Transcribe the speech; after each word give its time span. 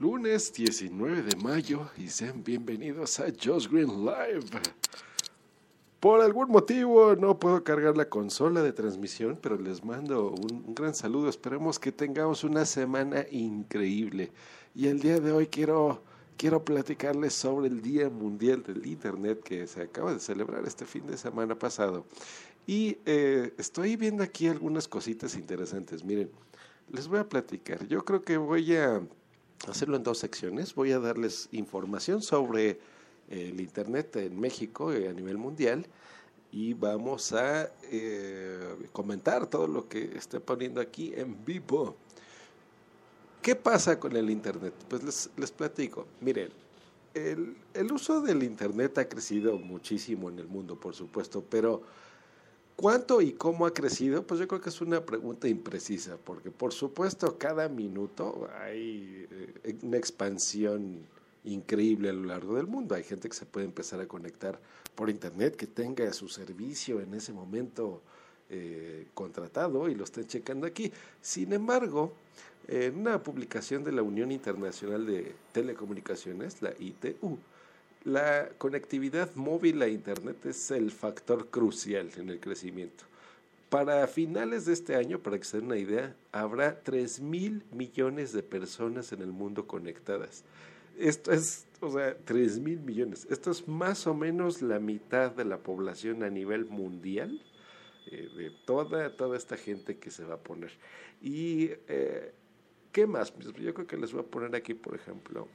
Lunes 0.00 0.54
19 0.54 1.24
de 1.24 1.36
mayo 1.36 1.90
y 1.98 2.08
sean 2.08 2.42
bienvenidos 2.42 3.20
a 3.20 3.26
Josh 3.38 3.68
Green 3.68 4.06
Live. 4.06 4.46
Por 6.00 6.22
algún 6.22 6.48
motivo 6.50 7.14
no 7.16 7.38
puedo 7.38 7.62
cargar 7.62 7.98
la 7.98 8.08
consola 8.08 8.62
de 8.62 8.72
transmisión, 8.72 9.38
pero 9.42 9.58
les 9.58 9.84
mando 9.84 10.30
un, 10.30 10.64
un 10.66 10.74
gran 10.74 10.94
saludo. 10.94 11.28
Esperemos 11.28 11.78
que 11.78 11.92
tengamos 11.92 12.44
una 12.44 12.64
semana 12.64 13.26
increíble. 13.30 14.32
Y 14.74 14.86
el 14.86 15.00
día 15.00 15.20
de 15.20 15.32
hoy 15.32 15.48
quiero, 15.48 16.02
quiero 16.38 16.64
platicarles 16.64 17.34
sobre 17.34 17.68
el 17.68 17.82
Día 17.82 18.08
Mundial 18.08 18.62
del 18.62 18.86
Internet 18.86 19.42
que 19.42 19.66
se 19.66 19.82
acaba 19.82 20.14
de 20.14 20.20
celebrar 20.20 20.66
este 20.66 20.86
fin 20.86 21.06
de 21.08 21.18
semana 21.18 21.58
pasado. 21.58 22.06
Y 22.66 22.96
eh, 23.04 23.52
estoy 23.58 23.96
viendo 23.96 24.22
aquí 24.22 24.46
algunas 24.46 24.88
cositas 24.88 25.34
interesantes. 25.34 26.02
Miren, 26.04 26.30
les 26.90 27.06
voy 27.06 27.18
a 27.18 27.28
platicar. 27.28 27.86
Yo 27.86 28.02
creo 28.02 28.22
que 28.22 28.38
voy 28.38 28.74
a 28.76 29.02
hacerlo 29.68 29.96
en 29.96 30.02
dos 30.02 30.18
secciones. 30.18 30.74
Voy 30.74 30.92
a 30.92 30.98
darles 30.98 31.48
información 31.52 32.22
sobre 32.22 32.80
el 33.28 33.60
Internet 33.60 34.16
en 34.16 34.38
México 34.40 34.96
y 34.96 35.06
a 35.06 35.12
nivel 35.12 35.38
mundial 35.38 35.86
y 36.52 36.74
vamos 36.74 37.32
a 37.32 37.70
eh, 37.90 38.88
comentar 38.92 39.46
todo 39.46 39.68
lo 39.68 39.88
que 39.88 40.16
esté 40.16 40.40
poniendo 40.40 40.80
aquí 40.80 41.12
en 41.14 41.44
vivo. 41.44 41.96
¿Qué 43.40 43.54
pasa 43.54 43.98
con 43.98 44.16
el 44.16 44.30
Internet? 44.30 44.74
Pues 44.88 45.02
les, 45.02 45.30
les 45.36 45.50
platico. 45.52 46.06
Miren, 46.20 46.50
el, 47.14 47.56
el 47.72 47.92
uso 47.92 48.20
del 48.20 48.42
Internet 48.42 48.98
ha 48.98 49.08
crecido 49.08 49.58
muchísimo 49.58 50.28
en 50.28 50.38
el 50.38 50.46
mundo, 50.46 50.78
por 50.78 50.94
supuesto, 50.94 51.42
pero 51.48 51.82
¿Cuánto 52.80 53.20
y 53.20 53.32
cómo 53.32 53.66
ha 53.66 53.74
crecido? 53.74 54.26
Pues 54.26 54.40
yo 54.40 54.48
creo 54.48 54.62
que 54.62 54.70
es 54.70 54.80
una 54.80 55.04
pregunta 55.04 55.46
imprecisa, 55.46 56.16
porque 56.16 56.50
por 56.50 56.72
supuesto 56.72 57.36
cada 57.36 57.68
minuto 57.68 58.48
hay 58.58 59.26
eh, 59.30 59.76
una 59.82 59.98
expansión 59.98 61.06
increíble 61.44 62.08
a 62.08 62.14
lo 62.14 62.24
largo 62.24 62.56
del 62.56 62.66
mundo. 62.66 62.94
Hay 62.94 63.04
gente 63.04 63.28
que 63.28 63.34
se 63.34 63.44
puede 63.44 63.66
empezar 63.66 64.00
a 64.00 64.08
conectar 64.08 64.58
por 64.94 65.10
internet, 65.10 65.56
que 65.56 65.66
tenga 65.66 66.10
su 66.14 66.26
servicio 66.30 67.02
en 67.02 67.12
ese 67.12 67.34
momento 67.34 68.00
eh, 68.48 69.08
contratado 69.12 69.86
y 69.90 69.94
lo 69.94 70.04
estén 70.04 70.26
checando 70.26 70.66
aquí. 70.66 70.90
Sin 71.20 71.52
embargo, 71.52 72.14
en 72.66 72.98
una 72.98 73.22
publicación 73.22 73.84
de 73.84 73.92
la 73.92 74.00
Unión 74.00 74.32
Internacional 74.32 75.04
de 75.04 75.34
Telecomunicaciones, 75.52 76.62
la 76.62 76.72
ITU, 76.78 77.36
la 78.04 78.48
conectividad 78.58 79.34
móvil 79.34 79.82
a 79.82 79.88
Internet 79.88 80.46
es 80.46 80.70
el 80.70 80.90
factor 80.90 81.48
crucial 81.48 82.10
en 82.16 82.30
el 82.30 82.40
crecimiento. 82.40 83.04
Para 83.68 84.06
finales 84.08 84.64
de 84.64 84.72
este 84.72 84.96
año, 84.96 85.20
para 85.20 85.38
que 85.38 85.44
se 85.44 85.58
den 85.58 85.66
una 85.66 85.76
idea, 85.76 86.16
habrá 86.32 86.80
3 86.82 87.20
mil 87.20 87.62
millones 87.72 88.32
de 88.32 88.42
personas 88.42 89.12
en 89.12 89.20
el 89.20 89.32
mundo 89.32 89.66
conectadas. 89.66 90.44
Esto 90.98 91.30
es, 91.30 91.66
o 91.80 91.92
sea, 91.92 92.16
3 92.24 92.58
mil 92.58 92.80
millones. 92.80 93.28
Esto 93.30 93.50
es 93.50 93.68
más 93.68 94.06
o 94.06 94.14
menos 94.14 94.60
la 94.60 94.80
mitad 94.80 95.30
de 95.30 95.44
la 95.44 95.58
población 95.58 96.24
a 96.24 96.30
nivel 96.30 96.64
mundial, 96.64 97.40
eh, 98.10 98.28
de 98.36 98.50
toda, 98.64 99.14
toda 99.14 99.36
esta 99.36 99.56
gente 99.56 99.98
que 99.98 100.10
se 100.10 100.24
va 100.24 100.34
a 100.34 100.38
poner. 100.38 100.72
Y, 101.22 101.70
eh, 101.86 102.32
¿qué 102.90 103.06
más? 103.06 103.32
Yo 103.38 103.72
creo 103.72 103.86
que 103.86 103.96
les 103.96 104.12
voy 104.12 104.22
a 104.22 104.26
poner 104.26 104.56
aquí, 104.56 104.74
por 104.74 104.96
ejemplo, 104.96 105.46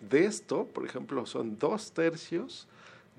de 0.00 0.24
esto, 0.24 0.66
por 0.66 0.84
ejemplo, 0.84 1.26
son 1.26 1.58
dos 1.58 1.92
tercios 1.92 2.68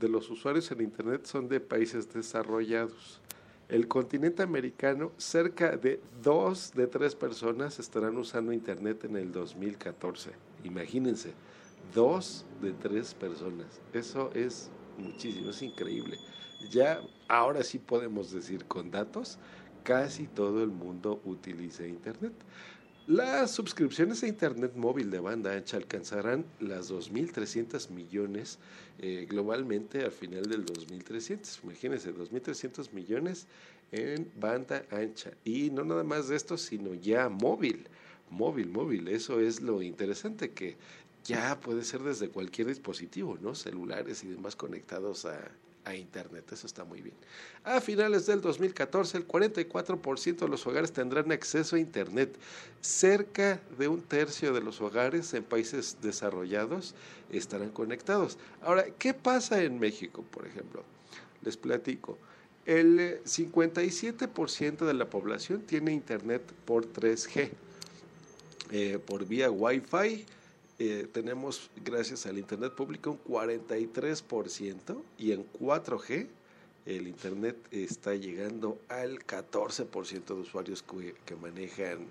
de 0.01 0.09
los 0.09 0.29
usuarios 0.29 0.71
en 0.71 0.81
Internet 0.81 1.25
son 1.25 1.47
de 1.47 1.59
países 1.59 2.11
desarrollados. 2.11 3.21
El 3.69 3.87
continente 3.87 4.43
americano, 4.43 5.11
cerca 5.17 5.77
de 5.77 6.01
dos 6.21 6.73
de 6.73 6.87
tres 6.87 7.15
personas 7.15 7.79
estarán 7.79 8.17
usando 8.17 8.51
Internet 8.51 9.05
en 9.05 9.15
el 9.15 9.31
2014. 9.31 10.31
Imagínense, 10.63 11.33
dos 11.93 12.45
de 12.61 12.73
tres 12.73 13.13
personas. 13.13 13.79
Eso 13.93 14.31
es 14.33 14.69
muchísimo, 14.97 15.51
es 15.51 15.61
increíble. 15.61 16.17
Ya 16.69 16.99
ahora 17.27 17.63
sí 17.63 17.77
podemos 17.77 18.31
decir 18.31 18.65
con 18.65 18.91
datos, 18.91 19.37
casi 19.83 20.27
todo 20.27 20.63
el 20.63 20.69
mundo 20.69 21.21
utiliza 21.23 21.85
Internet. 21.85 22.33
Las 23.07 23.49
suscripciones 23.49 24.21
a 24.21 24.27
Internet 24.27 24.73
móvil 24.75 25.09
de 25.09 25.19
banda 25.19 25.53
ancha 25.53 25.75
alcanzarán 25.77 26.45
las 26.59 26.91
2.300 26.91 27.89
millones 27.89 28.59
eh, 28.99 29.25
globalmente 29.27 30.05
al 30.05 30.11
final 30.11 30.43
del 30.43 30.63
2.300. 30.65 31.63
Imagínense, 31.63 32.13
2.300 32.13 32.91
millones 32.93 33.47
en 33.91 34.31
banda 34.39 34.85
ancha. 34.91 35.31
Y 35.43 35.71
no 35.71 35.83
nada 35.83 36.03
más 36.03 36.27
de 36.27 36.35
esto, 36.35 36.57
sino 36.57 36.93
ya 36.93 37.27
móvil. 37.27 37.87
Móvil, 38.29 38.69
móvil. 38.69 39.07
Eso 39.07 39.39
es 39.39 39.61
lo 39.61 39.81
interesante 39.81 40.51
que 40.51 40.77
ya 41.23 41.59
puede 41.59 41.83
ser 41.83 42.03
desde 42.03 42.29
cualquier 42.29 42.67
dispositivo, 42.67 43.37
¿no? 43.41 43.55
Celulares 43.55 44.23
y 44.23 44.27
demás 44.27 44.55
conectados 44.55 45.25
a, 45.25 45.51
a 45.85 45.95
Internet. 45.95 46.51
Eso 46.51 46.67
está 46.67 46.83
muy 46.83 47.01
bien. 47.01 47.15
A 47.63 47.81
finales 47.81 48.25
del 48.25 48.41
2014, 48.41 49.17
el 49.17 49.27
44% 49.27 50.35
de 50.37 50.47
los 50.47 50.65
hogares 50.67 50.91
tendrán 50.91 51.31
acceso 51.31 51.75
a 51.75 51.79
Internet. 51.79 52.37
Cerca 52.81 53.61
de 53.77 53.87
un 53.87 54.01
tercio 54.01 54.53
de 54.53 54.61
los 54.61 54.81
hogares 54.81 55.33
en 55.33 55.43
países 55.43 55.97
desarrollados 56.01 56.95
estarán 57.31 57.69
conectados. 57.69 58.37
Ahora, 58.61 58.85
¿qué 58.97 59.13
pasa 59.13 59.63
en 59.63 59.79
México, 59.79 60.23
por 60.31 60.45
ejemplo? 60.45 60.83
Les 61.43 61.57
platico. 61.57 62.17
El 62.65 63.21
57% 63.23 64.85
de 64.85 64.93
la 64.93 65.09
población 65.09 65.61
tiene 65.61 65.91
Internet 65.91 66.43
por 66.65 66.85
3G, 66.85 67.49
eh, 68.71 68.99
por 69.03 69.25
vía 69.25 69.49
Wi-Fi 69.49 70.25
eh, 70.81 71.07
tenemos, 71.11 71.69
gracias 71.83 72.25
al 72.25 72.37
Internet 72.37 72.73
público, 72.73 73.11
un 73.11 73.33
43% 73.33 75.01
y 75.17 75.31
en 75.31 75.45
4G 75.59 76.27
el 76.85 77.07
Internet 77.07 77.55
está 77.69 78.15
llegando 78.15 78.79
al 78.89 79.19
14% 79.19 80.25
de 80.25 80.33
usuarios 80.33 80.81
que, 80.81 81.13
que 81.25 81.35
manejan 81.35 82.07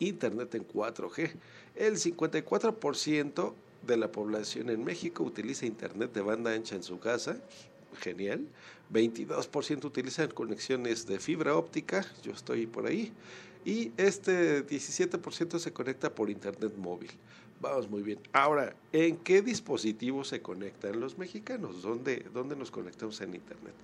Internet 0.00 0.54
en 0.56 0.66
4G. 0.66 1.30
El 1.76 1.94
54% 1.94 3.52
de 3.86 3.96
la 3.96 4.10
población 4.10 4.70
en 4.70 4.84
México 4.84 5.22
utiliza 5.22 5.66
Internet 5.66 6.12
de 6.12 6.20
banda 6.20 6.52
ancha 6.52 6.74
en 6.74 6.82
su 6.82 6.98
casa. 6.98 7.40
Genial. 8.00 8.44
22% 8.92 9.84
utilizan 9.84 10.30
conexiones 10.30 11.06
de 11.06 11.20
fibra 11.20 11.54
óptica. 11.56 12.04
Yo 12.22 12.32
estoy 12.32 12.66
por 12.66 12.86
ahí. 12.86 13.12
Y 13.64 13.92
este 13.96 14.66
17% 14.66 15.58
se 15.58 15.72
conecta 15.72 16.14
por 16.14 16.30
Internet 16.30 16.72
móvil. 16.76 17.10
Vamos 17.60 17.90
muy 17.90 18.02
bien. 18.02 18.20
Ahora, 18.32 18.76
¿en 18.92 19.16
qué 19.16 19.42
dispositivos 19.42 20.28
se 20.28 20.40
conectan 20.40 21.00
los 21.00 21.18
mexicanos? 21.18 21.82
¿Dónde, 21.82 22.24
dónde 22.32 22.54
nos 22.54 22.70
conectamos 22.70 23.20
en 23.20 23.34
Internet? 23.34 23.74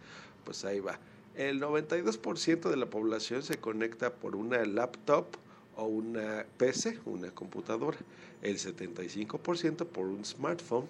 Pues 0.44 0.64
ahí 0.64 0.78
va. 0.78 0.98
El 1.34 1.60
92% 1.60 2.70
de 2.70 2.76
la 2.76 2.86
población 2.86 3.42
se 3.42 3.58
conecta 3.58 4.14
por 4.14 4.36
una 4.36 4.64
laptop 4.64 5.26
o 5.76 5.86
una 5.86 6.46
PC, 6.56 7.00
una 7.04 7.32
computadora. 7.32 7.98
El 8.42 8.58
75% 8.58 9.86
por 9.86 10.06
un 10.06 10.24
smartphone. 10.24 10.86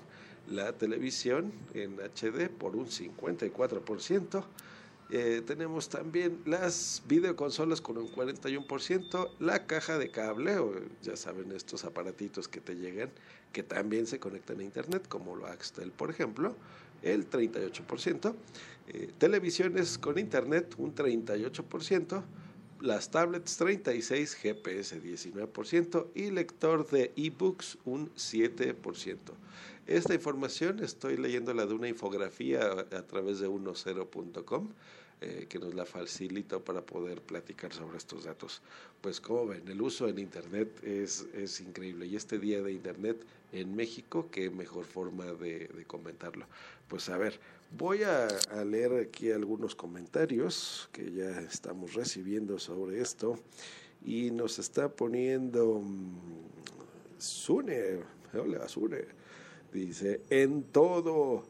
La 0.50 0.74
televisión 0.74 1.52
en 1.72 1.96
HD 1.96 2.50
por 2.50 2.76
un 2.76 2.86
54%. 2.86 4.44
Eh, 5.16 5.42
tenemos 5.46 5.88
también 5.88 6.40
las 6.44 7.00
videoconsolas 7.06 7.80
con 7.80 7.98
un 7.98 8.10
41%, 8.10 9.30
la 9.38 9.64
caja 9.64 9.96
de 9.96 10.10
cable, 10.10 10.58
o 10.58 10.74
ya 11.04 11.16
saben, 11.16 11.52
estos 11.52 11.84
aparatitos 11.84 12.48
que 12.48 12.60
te 12.60 12.74
llegan, 12.74 13.10
que 13.52 13.62
también 13.62 14.08
se 14.08 14.18
conectan 14.18 14.58
a 14.58 14.64
Internet, 14.64 15.06
como 15.06 15.36
lo 15.36 15.46
Axtel, 15.46 15.92
por 15.92 16.10
ejemplo, 16.10 16.56
el 17.02 17.30
38%, 17.30 18.34
eh, 18.88 19.12
televisiones 19.16 19.98
con 19.98 20.18
Internet, 20.18 20.74
un 20.78 20.96
38%, 20.96 22.24
las 22.80 23.12
tablets 23.12 23.56
36, 23.56 24.34
GPS 24.34 25.00
19% 25.00 26.08
y 26.16 26.32
lector 26.32 26.90
de 26.90 27.12
ebooks 27.14 27.78
un 27.84 28.12
7%. 28.16 29.16
Esta 29.86 30.12
información 30.12 30.82
estoy 30.82 31.16
leyéndola 31.16 31.66
de 31.66 31.74
una 31.74 31.86
infografía 31.86 32.64
a, 32.72 33.06
través 33.06 33.38
de 33.38 33.48
10.com 33.48 34.70
eh, 35.20 35.46
que 35.48 35.58
nos 35.58 35.74
la 35.74 35.86
facilita 35.86 36.58
para 36.58 36.82
poder 36.82 37.22
platicar 37.22 37.72
sobre 37.72 37.98
estos 37.98 38.24
datos. 38.24 38.62
Pues 39.00 39.20
como 39.20 39.46
ven, 39.46 39.66
el 39.68 39.80
uso 39.80 40.08
en 40.08 40.18
Internet 40.18 40.82
es, 40.82 41.26
es 41.34 41.60
increíble 41.60 42.06
y 42.06 42.16
este 42.16 42.38
día 42.38 42.62
de 42.62 42.72
Internet 42.72 43.24
en 43.54 43.76
México, 43.76 44.28
qué 44.30 44.50
mejor 44.50 44.84
forma 44.84 45.26
de, 45.26 45.84
comentarlo. 45.86 46.46
Pues 46.88 47.08
a 47.08 47.16
ver, 47.16 47.38
voy 47.78 48.02
a, 48.02 48.26
leer 48.64 49.06
aquí 49.06 49.30
algunos 49.30 49.74
comentarios 49.74 50.88
que 50.92 51.12
ya 51.12 51.40
estamos 51.40 51.94
recibiendo 51.94 52.58
sobre 52.58 53.00
esto 53.00 53.38
y 54.04 54.30
nos 54.32 54.58
está 54.58 54.88
poniendo 54.88 55.82
Sune, 57.18 58.00
hola 58.34 58.68
Sune, 58.68 59.04
dice, 59.72 60.20
en 60.30 60.64
todo, 60.64 61.46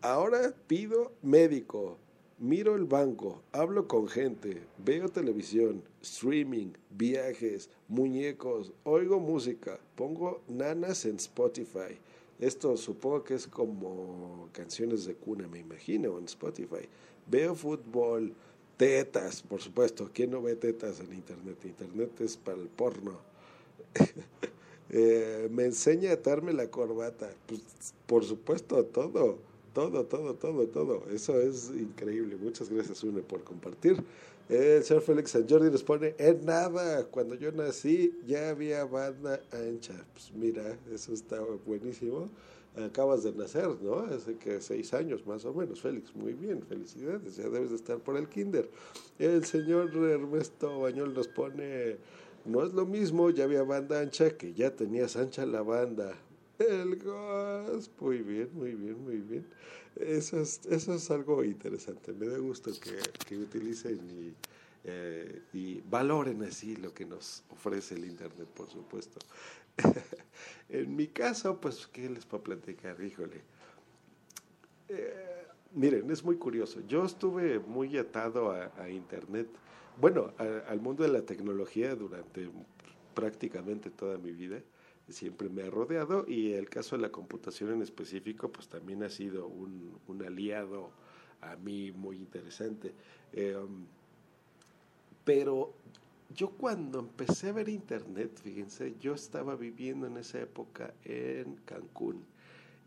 ahora 0.00 0.54
pido 0.66 1.12
médico, 1.22 1.98
Miro 2.38 2.74
el 2.74 2.84
banco, 2.84 3.42
hablo 3.52 3.86
con 3.86 4.08
gente, 4.08 4.60
veo 4.84 5.08
televisión, 5.08 5.84
streaming, 6.02 6.72
viajes, 6.90 7.70
muñecos, 7.86 8.72
oigo 8.82 9.20
música, 9.20 9.78
pongo 9.94 10.42
nanas 10.48 11.04
en 11.04 11.14
Spotify. 11.14 11.96
Esto 12.40 12.76
supongo 12.76 13.22
que 13.22 13.34
es 13.34 13.46
como 13.46 14.48
canciones 14.52 15.04
de 15.04 15.14
cuna, 15.14 15.46
me 15.46 15.60
imagino, 15.60 16.18
en 16.18 16.24
Spotify. 16.24 16.88
Veo 17.30 17.54
fútbol, 17.54 18.34
tetas, 18.76 19.40
por 19.40 19.60
supuesto. 19.60 20.10
¿Quién 20.12 20.32
no 20.32 20.42
ve 20.42 20.56
tetas 20.56 20.98
en 20.98 21.12
Internet? 21.12 21.64
Internet 21.64 22.20
es 22.20 22.36
para 22.36 22.58
el 22.58 22.68
porno. 22.68 23.18
Eh, 24.96 25.48
me 25.50 25.64
enseña 25.64 26.10
a 26.10 26.14
atarme 26.14 26.52
la 26.52 26.70
corbata. 26.70 27.28
Pues, 27.46 27.62
por 28.06 28.22
supuesto, 28.22 28.84
todo 28.84 29.38
todo, 29.74 30.04
todo, 30.06 30.34
todo, 30.34 30.66
todo. 30.68 31.04
Eso 31.12 31.38
es 31.40 31.70
increíble. 31.76 32.36
Muchas 32.36 32.70
gracias, 32.70 33.02
Une, 33.02 33.20
por 33.20 33.42
compartir. 33.42 34.02
El 34.48 34.84
señor 34.84 35.02
Félix 35.02 35.30
San 35.32 35.48
Jordi 35.48 35.70
nos 35.70 35.82
pone, 35.82 36.14
en 36.18 36.44
nada, 36.44 37.04
cuando 37.06 37.34
yo 37.34 37.50
nací 37.50 38.14
ya 38.26 38.50
había 38.50 38.84
banda 38.84 39.40
ancha. 39.52 39.94
Pues 40.12 40.32
mira, 40.34 40.78
eso 40.92 41.12
está 41.12 41.40
buenísimo. 41.66 42.28
Acabas 42.76 43.22
de 43.22 43.32
nacer, 43.32 43.68
¿no? 43.82 44.00
Hace 44.00 44.36
que 44.36 44.60
seis 44.60 44.92
años 44.94 45.26
más 45.26 45.44
o 45.44 45.54
menos, 45.54 45.80
Félix. 45.80 46.14
Muy 46.14 46.34
bien, 46.34 46.62
felicidades. 46.62 47.36
Ya 47.36 47.48
debes 47.48 47.70
de 47.70 47.76
estar 47.76 47.98
por 47.98 48.16
el 48.16 48.28
kinder. 48.28 48.68
El 49.18 49.44
señor 49.44 49.96
Ernesto 49.96 50.80
Bañol 50.80 51.14
nos 51.14 51.28
pone, 51.28 51.96
no 52.44 52.64
es 52.64 52.72
lo 52.74 52.84
mismo, 52.84 53.30
ya 53.30 53.44
había 53.44 53.62
banda 53.62 54.00
ancha 54.00 54.36
que 54.36 54.54
ya 54.54 54.74
tenías 54.74 55.16
ancha 55.16 55.46
la 55.46 55.62
banda. 55.62 56.14
El 56.58 56.96
gas. 56.96 57.90
Muy 57.98 58.18
bien, 58.18 58.48
muy 58.52 58.74
bien, 58.74 59.02
muy 59.02 59.16
bien. 59.16 59.46
Eso 59.96 60.40
es, 60.40 60.64
eso 60.66 60.94
es 60.94 61.10
algo 61.10 61.42
interesante. 61.42 62.12
Me 62.12 62.26
da 62.26 62.38
gusto 62.38 62.70
que, 62.80 62.98
que 63.26 63.36
utilicen 63.36 63.98
y, 64.10 64.34
eh, 64.84 65.42
y, 65.52 65.80
valoren 65.82 66.42
así 66.42 66.76
lo 66.76 66.92
que 66.92 67.04
nos 67.06 67.44
ofrece 67.50 67.94
el 67.94 68.04
Internet, 68.04 68.48
por 68.48 68.70
supuesto. 68.70 69.18
en 70.68 70.94
mi 70.94 71.08
caso, 71.08 71.60
pues, 71.60 71.88
¿qué 71.88 72.08
les 72.08 72.24
puedo 72.24 72.44
platicar? 72.44 73.02
Híjole. 73.02 73.40
Eh, 74.88 75.46
miren, 75.72 76.10
es 76.10 76.22
muy 76.22 76.36
curioso. 76.36 76.80
Yo 76.86 77.04
estuve 77.04 77.58
muy 77.58 77.96
atado 77.98 78.52
a, 78.52 78.88
Internet, 78.90 79.48
bueno, 80.00 80.32
a, 80.38 80.70
al 80.70 80.80
mundo 80.80 81.02
de 81.02 81.08
la 81.10 81.22
tecnología 81.22 81.96
durante 81.96 82.48
prácticamente 83.14 83.90
toda 83.90 84.18
mi 84.18 84.32
vida 84.32 84.60
siempre 85.08 85.48
me 85.48 85.62
ha 85.62 85.70
rodeado 85.70 86.24
y 86.26 86.52
el 86.52 86.68
caso 86.68 86.96
de 86.96 87.02
la 87.02 87.10
computación 87.12 87.72
en 87.72 87.82
específico 87.82 88.50
pues 88.50 88.68
también 88.68 89.02
ha 89.02 89.10
sido 89.10 89.46
un, 89.46 89.98
un 90.06 90.22
aliado 90.22 90.90
a 91.40 91.56
mí 91.56 91.92
muy 91.92 92.16
interesante. 92.16 92.94
Eh, 93.32 93.56
pero 95.24 95.74
yo 96.34 96.50
cuando 96.50 97.00
empecé 97.00 97.48
a 97.48 97.52
ver 97.52 97.68
internet, 97.68 98.40
fíjense, 98.42 98.94
yo 99.00 99.14
estaba 99.14 99.56
viviendo 99.56 100.06
en 100.06 100.16
esa 100.16 100.40
época 100.40 100.94
en 101.04 101.56
Cancún 101.64 102.24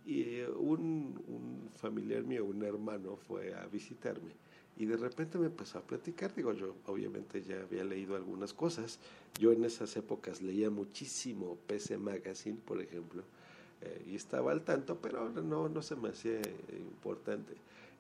y 0.06 0.42
un, 0.42 1.22
un 1.28 1.70
familiar 1.76 2.24
mío, 2.24 2.46
un 2.46 2.64
hermano, 2.64 3.18
fue 3.18 3.54
a 3.54 3.66
visitarme 3.68 4.32
y 4.78 4.86
de 4.86 4.98
repente 4.98 5.38
me 5.38 5.48
empezó 5.48 5.80
a 5.80 5.82
platicar, 5.82 6.34
digo 6.36 6.54
yo, 6.54 6.76
obviamente 6.86 7.42
ya 7.42 7.62
había 7.62 7.84
leído 7.84 8.16
algunas 8.16 8.54
cosas, 8.54 9.00
yo 9.40 9.52
en 9.52 9.64
esas 9.64 9.96
épocas 9.98 10.42
leía 10.42 10.70
muchísimo 10.70 11.58
PC 11.68 11.98
Magazine, 11.98 12.60
por 12.64 12.82
ejemplo, 12.82 13.24
eh, 13.82 14.04
y 14.08 14.16
estaba 14.16 14.52
al 14.52 14.64
tanto, 14.64 15.00
pero 15.02 15.30
no, 15.30 15.68
no 15.68 15.82
se 15.82 15.96
me 15.96 16.10
hacía 16.10 16.40
importante. 16.78 17.54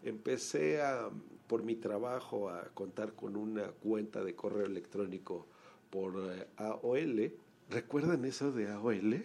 Empecé 0.04 0.82
a, 0.82 1.10
por 1.48 1.64
mi 1.64 1.76
trabajo 1.76 2.50
a 2.50 2.66
contar 2.74 3.14
con 3.14 3.36
una 3.36 3.68
cuenta 3.68 4.24
de 4.24 4.36
correo 4.36 4.66
electrónico 4.66 5.48
por 5.90 6.14
eh, 6.18 6.48
AOL. 6.58 7.32
¿Recuerdan 7.70 8.24
eso 8.24 8.52
de 8.52 8.72
AOL? 8.72 9.24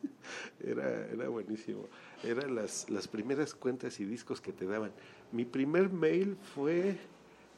era, 0.60 1.06
era 1.06 1.28
buenísimo. 1.28 1.86
Eran 2.22 2.54
las, 2.54 2.88
las 2.88 3.08
primeras 3.08 3.54
cuentas 3.54 4.00
y 4.00 4.06
discos 4.06 4.40
que 4.40 4.52
te 4.52 4.66
daban. 4.66 4.92
Mi 5.32 5.44
primer 5.44 5.90
mail 5.90 6.36
fue, 6.54 6.96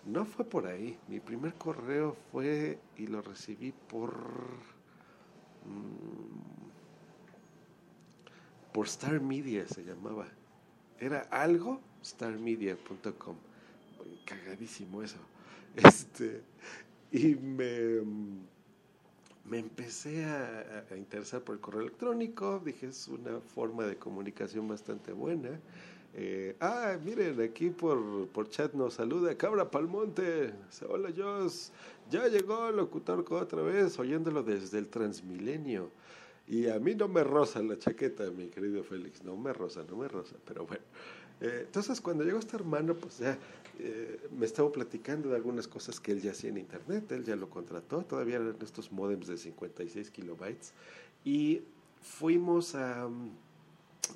no 0.04 0.24
fue 0.24 0.44
por 0.44 0.66
ahí, 0.66 0.98
mi 1.08 1.20
primer 1.20 1.54
correo 1.54 2.16
fue 2.32 2.80
y 2.96 3.06
lo 3.06 3.22
recibí 3.22 3.72
por, 3.72 4.12
mm, 5.64 6.66
por 8.72 8.86
Star 8.86 9.20
Media 9.20 9.68
se 9.68 9.84
llamaba. 9.84 10.26
Era 10.98 11.20
algo 11.30 11.80
starmedia.com. 12.04 13.36
Cagadísimo 14.24 15.02
eso. 15.02 15.18
Este, 15.76 16.40
y 17.12 17.34
me, 17.34 18.00
me 19.48 19.58
empecé 19.58 20.24
a, 20.24 20.84
a, 20.90 20.96
interesar 20.96 21.42
por 21.42 21.54
el 21.54 21.60
correo 21.60 21.82
electrónico. 21.82 22.60
Dije, 22.64 22.86
es 22.86 23.08
una 23.08 23.40
forma 23.40 23.84
de 23.84 23.96
comunicación 23.96 24.68
bastante 24.68 25.12
buena. 25.12 25.50
Eh, 26.18 26.56
ah, 26.60 26.96
miren, 27.04 27.38
aquí 27.42 27.68
por, 27.68 28.26
por 28.28 28.48
chat 28.48 28.72
nos 28.72 28.94
saluda 28.94 29.36
Cabra 29.36 29.70
Palmonte. 29.70 30.50
Hola, 30.88 31.10
Jos. 31.14 31.72
Ya 32.10 32.26
llegó 32.28 32.68
el 32.68 32.76
locutor 32.76 33.22
otra 33.28 33.60
vez, 33.60 33.98
oyéndolo 33.98 34.42
desde 34.42 34.78
el 34.78 34.88
Transmilenio. 34.88 35.90
Y 36.48 36.68
a 36.68 36.78
mí 36.78 36.94
no 36.94 37.06
me 37.06 37.22
rosa 37.22 37.60
la 37.60 37.78
chaqueta, 37.78 38.30
mi 38.30 38.46
querido 38.46 38.82
Félix. 38.82 39.22
No 39.24 39.36
me 39.36 39.52
rosa, 39.52 39.84
no 39.88 39.96
me 39.96 40.08
rosa. 40.08 40.36
Pero 40.46 40.64
bueno. 40.64 40.84
Eh, 41.40 41.62
entonces, 41.66 42.00
cuando 42.00 42.24
llegó 42.24 42.38
este 42.38 42.56
hermano, 42.56 42.94
pues 42.94 43.18
ya 43.18 43.38
eh, 43.78 44.20
me 44.36 44.46
estaba 44.46 44.70
platicando 44.72 45.30
de 45.30 45.36
algunas 45.36 45.68
cosas 45.68 46.00
que 46.00 46.12
él 46.12 46.22
ya 46.22 46.32
hacía 46.32 46.50
en 46.50 46.58
internet. 46.58 47.10
Él 47.12 47.24
ya 47.24 47.36
lo 47.36 47.50
contrató. 47.50 48.02
Todavía 48.02 48.36
eran 48.36 48.56
estos 48.62 48.92
modems 48.92 49.26
de 49.26 49.36
56 49.36 50.10
kilobytes. 50.10 50.72
Y 51.24 51.62
fuimos 52.02 52.74
a 52.74 53.08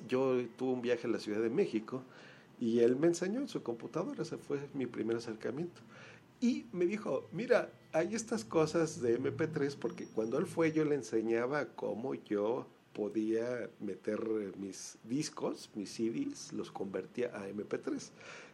yo 0.07 0.41
tuve 0.57 0.73
un 0.73 0.81
viaje 0.81 1.07
a 1.07 1.09
la 1.09 1.19
Ciudad 1.19 1.41
de 1.41 1.49
México 1.49 2.03
y 2.59 2.79
él 2.79 2.95
me 2.95 3.07
enseñó 3.07 3.39
en 3.39 3.47
su 3.47 3.63
computadora, 3.63 4.21
ese 4.21 4.37
fue 4.37 4.59
mi 4.73 4.85
primer 4.85 5.17
acercamiento. 5.17 5.81
Y 6.39 6.65
me 6.71 6.85
dijo, 6.85 7.27
mira, 7.31 7.71
hay 7.91 8.15
estas 8.15 8.45
cosas 8.45 9.01
de 9.01 9.19
MP3, 9.19 9.75
porque 9.77 10.05
cuando 10.05 10.37
él 10.37 10.45
fue 10.45 10.71
yo 10.71 10.85
le 10.85 10.95
enseñaba 10.95 11.65
cómo 11.75 12.13
yo 12.15 12.67
podía 12.93 13.69
meter 13.79 14.19
mis 14.57 14.97
discos, 15.03 15.69
mis 15.75 15.91
CDs, 15.91 16.53
los 16.53 16.71
convertía 16.71 17.27
a 17.27 17.47
MP3. 17.47 18.11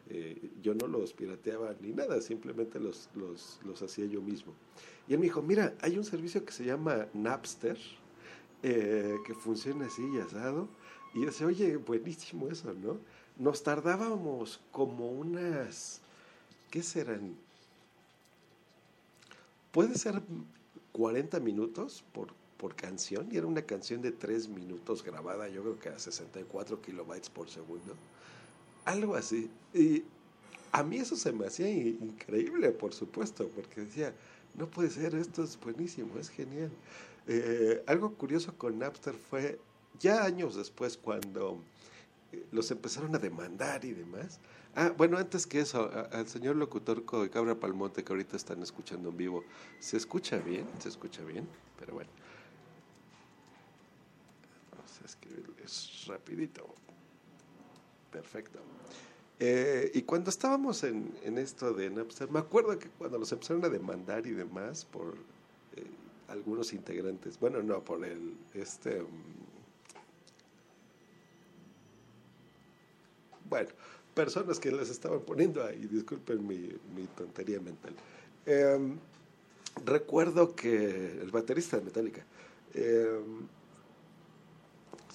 Eh, 0.09 0.51
yo 0.61 0.73
no 0.73 0.87
los 0.87 1.13
pirateaba 1.13 1.75
ni 1.81 1.91
nada, 1.91 2.21
simplemente 2.21 2.79
los, 2.79 3.09
los, 3.15 3.59
los, 3.65 3.81
hacía 3.81 4.05
yo 4.05 4.21
mismo. 4.21 4.53
Y 5.07 5.13
él 5.13 5.19
me 5.19 5.25
dijo, 5.25 5.41
mira, 5.41 5.73
hay 5.81 5.97
un 5.97 6.05
servicio 6.05 6.45
que 6.45 6.53
se 6.53 6.63
llama 6.63 7.07
Napster, 7.13 7.77
eh, 8.63 9.15
que 9.25 9.33
funciona 9.33 9.87
así 9.87 10.03
y 10.13 10.19
asado, 10.19 10.69
y 11.13 11.21
yo 11.21 11.25
decía, 11.25 11.47
oye, 11.47 11.77
buenísimo 11.77 12.47
eso, 12.47 12.73
¿no? 12.73 12.97
Nos 13.37 13.63
tardábamos 13.63 14.61
como 14.71 15.11
unas, 15.11 16.01
¿qué 16.71 16.81
serán? 16.81 17.35
Puede 19.71 19.95
ser 19.95 20.21
40 20.93 21.39
minutos 21.39 22.03
por, 22.13 22.29
por 22.57 22.75
canción, 22.75 23.27
y 23.31 23.37
era 23.37 23.47
una 23.47 23.61
canción 23.61 24.01
de 24.01 24.11
3 24.11 24.49
minutos 24.49 25.03
grabada, 25.03 25.47
yo 25.49 25.61
creo 25.61 25.79
que 25.79 25.89
a 25.89 25.99
64 25.99 26.81
kilobytes 26.81 27.29
por 27.29 27.49
segundo. 27.49 27.95
Algo 28.85 29.15
así. 29.15 29.49
Y 29.73 30.03
a 30.71 30.83
mí 30.83 30.97
eso 30.97 31.15
se 31.15 31.31
me 31.31 31.47
hacía 31.47 31.69
increíble, 31.69 32.71
por 32.71 32.93
supuesto, 32.93 33.49
porque 33.55 33.81
decía, 33.81 34.13
no 34.55 34.67
puede 34.67 34.89
ser, 34.89 35.15
esto 35.15 35.43
es 35.43 35.59
buenísimo, 35.59 36.17
es 36.19 36.29
genial. 36.29 36.71
Eh, 37.27 37.83
algo 37.87 38.13
curioso 38.13 38.57
con 38.57 38.79
Napster 38.79 39.13
fue 39.13 39.59
ya 39.99 40.23
años 40.23 40.55
después, 40.55 40.97
cuando 40.97 41.59
eh, 42.31 42.45
los 42.51 42.71
empezaron 42.71 43.13
a 43.15 43.19
demandar 43.19 43.85
y 43.85 43.93
demás, 43.93 44.39
Ah, 44.79 44.93
bueno, 44.95 45.17
antes 45.17 45.47
que 45.47 45.59
eso, 45.59 45.89
al 46.11 46.27
señor 46.27 46.55
locutor 46.55 47.03
Cabra 47.31 47.55
Palmonte 47.55 48.03
que 48.03 48.13
ahorita 48.13 48.37
están 48.37 48.61
escuchando 48.61 49.09
en 49.09 49.17
vivo, 49.17 49.43
¿se 49.79 49.97
escucha 49.97 50.37
bien? 50.37 50.67
¿Se 50.77 50.87
escucha 50.87 51.23
bien? 51.23 51.47
Pero 51.79 51.95
bueno. 51.95 52.11
Vamos 55.07 55.15
a 55.15 55.19
escribirles 55.19 56.05
rapidito. 56.07 56.67
Perfecto. 58.11 58.59
Eh, 59.39 59.91
y 59.93 60.01
cuando 60.01 60.29
estábamos 60.29 60.83
en, 60.83 61.13
en 61.23 61.37
esto 61.37 61.73
de 61.73 61.89
Napster, 61.89 62.29
me 62.29 62.39
acuerdo 62.39 62.77
que 62.77 62.89
cuando 62.89 63.17
nos 63.17 63.31
empezaron 63.31 63.63
a 63.63 63.69
demandar 63.69 64.25
y 64.27 64.31
demás 64.31 64.83
por 64.83 65.13
eh, 65.75 65.85
algunos 66.27 66.73
integrantes, 66.73 67.39
bueno, 67.39 67.61
no, 67.61 67.81
por 67.83 68.03
el, 68.03 68.35
este, 68.53 69.01
mm, 69.01 69.05
bueno, 73.49 73.69
personas 74.13 74.59
que 74.59 74.71
les 74.71 74.89
estaban 74.89 75.21
poniendo 75.21 75.63
ahí, 75.63 75.87
disculpen 75.87 76.45
mi, 76.45 76.69
mi 76.95 77.07
tontería 77.15 77.61
mental. 77.61 77.93
Em, 78.45 78.97
recuerdo 79.85 80.53
que 80.55 81.21
el 81.21 81.31
baterista 81.31 81.77
de 81.77 81.83
Metallica, 81.83 82.25
em, 82.73 83.47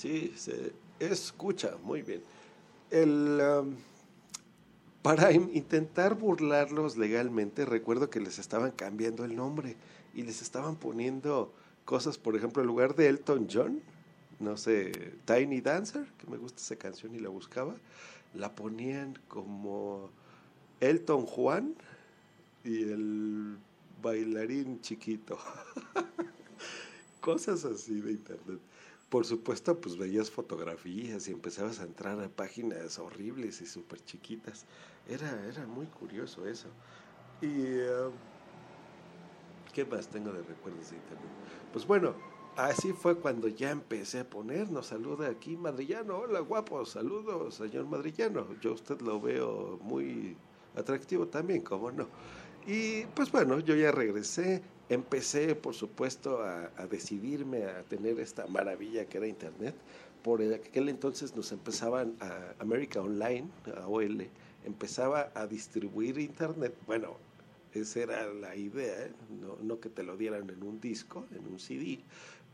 sí, 0.03 0.33
se 0.37 0.73
escucha 1.01 1.77
muy 1.83 2.03
bien. 2.03 2.23
El, 2.91 3.41
em, 3.41 3.77
para 5.03 5.33
in- 5.33 5.51
intentar 5.55 6.15
burlarlos 6.15 6.97
legalmente, 6.97 7.65
recuerdo 7.65 8.09
que 8.11 8.21
les 8.21 8.39
estaban 8.39 8.71
cambiando 8.73 9.25
el 9.25 9.35
nombre 9.35 9.77
y 10.15 10.23
les 10.23 10.43
estaban 10.43 10.77
poniendo 10.77 11.53
cosas, 11.85 12.19
por 12.19 12.37
ejemplo, 12.37 12.63
en 12.63 12.69
lugar 12.69 12.95
de 12.95 13.09
Elton 13.09 13.49
John, 13.51 13.81
no 14.39 14.57
sé, 14.57 14.93
Tiny 15.25 15.61
Dancer, 15.61 16.07
que 16.19 16.27
me 16.29 16.37
gusta 16.37 16.61
esa 16.61 16.77
canción 16.77 17.15
y 17.15 17.19
la 17.19 17.29
buscaba, 17.29 17.75
la 18.35 18.55
ponían 18.55 19.19
como 19.29 20.11
Elton 20.81 21.27
Juan 21.27 21.75
y 22.65 22.83
el 22.85 23.59
bailarín 24.03 24.81
chiquito. 24.81 25.39
Cosas 27.21 27.65
así 27.65 28.01
de 28.01 28.13
internet. 28.13 28.59
Por 29.13 29.27
supuesto, 29.27 29.79
pues 29.81 29.97
veías 29.99 30.31
fotografías 30.31 31.29
y 31.29 31.33
empezabas 31.33 31.81
a 31.81 31.85
entrar 31.85 32.19
a 32.21 32.31
páginas 32.31 32.99
horribles 32.99 33.61
y 33.61 33.67
súper 33.67 34.03
chiquitas. 34.05 34.67
Era, 35.07 35.47
era 35.47 35.67
muy 35.67 35.87
curioso 35.89 36.47
eso. 36.47 36.69
Y... 37.43 37.49
eh, 37.67 38.11
¿Qué 39.73 39.85
más 39.87 40.09
tengo 40.11 40.33
de 40.33 40.43
recuerdos 40.43 40.91
de 40.91 40.97
internet? 40.97 41.33
Pues 41.73 41.87
bueno, 41.87 42.17
así 42.57 42.93
fue 42.93 43.19
cuando 43.21 43.49
ya 43.49 43.71
empecé 43.71 44.21
a 44.21 44.31
poner, 44.31 44.71
nos 44.71 44.89
saluda 44.89 45.29
aquí 45.29 45.57
Madrillano, 45.57 46.19
hola 46.19 46.41
guapo, 46.41 46.85
saludos 46.85 47.55
señor 47.57 47.87
Madrillano, 47.87 48.59
yo 48.61 48.75
usted 48.75 49.01
lo 49.01 49.21
veo 49.21 49.79
muy 49.83 50.43
atractivo 50.75 51.29
también, 51.29 51.63
¿cómo 51.63 51.91
no? 51.91 52.11
Y 52.67 53.07
pues 53.09 53.33
bueno, 53.33 53.61
yo 53.61 53.75
ya 53.75 53.93
regresé, 53.93 54.63
empecé 54.95 55.55
por 55.55 55.75
supuesto 55.75 56.43
a, 56.43 56.69
decidirme 56.91 57.65
a 57.65 57.83
tener 57.83 58.19
esta 58.21 58.47
maravilla 58.47 59.07
que 59.07 59.19
era 59.19 59.27
internet, 59.27 59.75
por 60.23 60.43
aquel 60.43 60.89
entonces 60.89 61.35
nos 61.35 61.53
empezaban 61.53 62.15
a 62.21 62.55
América 62.61 63.01
Online, 63.01 63.49
a 63.77 63.87
OL, 63.89 64.29
empezaba 64.65 65.31
a 65.35 65.47
distribuir 65.47 66.19
internet, 66.19 66.75
bueno, 66.87 67.17
esa 67.75 68.01
era 68.01 68.33
la 68.33 68.55
idea, 68.55 69.07
¿eh? 69.07 69.13
no, 69.41 69.57
no 69.63 69.81
que 69.81 69.89
te 69.89 70.03
lo 70.03 70.17
dieran 70.17 70.49
en 70.51 70.63
un 70.63 70.81
disco, 70.81 71.27
en 71.35 71.47
un 71.47 71.59
CD, 71.59 72.01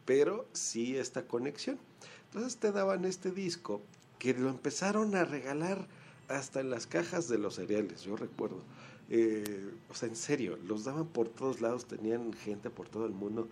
pero 0.05 0.47
sí 0.53 0.97
esta 0.97 1.27
conexión. 1.27 1.79
Entonces 2.27 2.57
te 2.57 2.73
daban 2.73 3.05
este 3.05 3.31
disco 3.31 3.83
que 4.19 4.35
lo 4.35 4.49
empezaron 4.49 5.15
a 5.17 5.25
regalar 5.25 5.87
hasta 6.29 6.61
en 6.61 6.71
las 6.71 6.87
cajas 6.87 7.29
de 7.29 7.39
los 7.39 7.57
cereales, 7.57 8.03
yo 8.03 8.17
recuerdo. 8.17 8.63
Eh, 9.11 9.71
o 9.89 9.95
sea, 9.95 10.09
en 10.09 10.17
serio, 10.17 10.59
los 10.67 10.85
daban 10.85 11.07
por 11.07 11.29
todos 11.29 11.61
lados, 11.61 11.87
tenían 11.87 12.33
gente 12.33 12.69
por 12.69 12.89
todo 12.89 13.07
el 13.07 13.13
mundo 13.13 13.49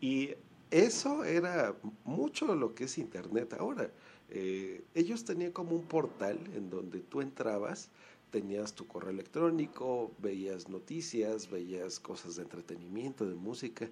y 0.00 0.30
eso 0.70 1.24
era 1.24 1.74
mucho 2.04 2.54
lo 2.54 2.74
que 2.74 2.84
es 2.84 2.98
Internet 2.98 3.54
ahora. 3.58 3.90
Eh, 4.30 4.84
ellos 4.94 5.24
tenían 5.24 5.50
como 5.50 5.74
un 5.74 5.82
portal 5.82 6.38
en 6.54 6.70
donde 6.70 7.00
tú 7.00 7.20
entrabas, 7.20 7.90
tenías 8.30 8.74
tu 8.74 8.86
correo 8.86 9.10
electrónico, 9.10 10.12
veías 10.18 10.68
noticias, 10.68 11.50
veías 11.50 11.98
cosas 11.98 12.36
de 12.36 12.42
entretenimiento, 12.42 13.26
de 13.26 13.34
música, 13.34 13.88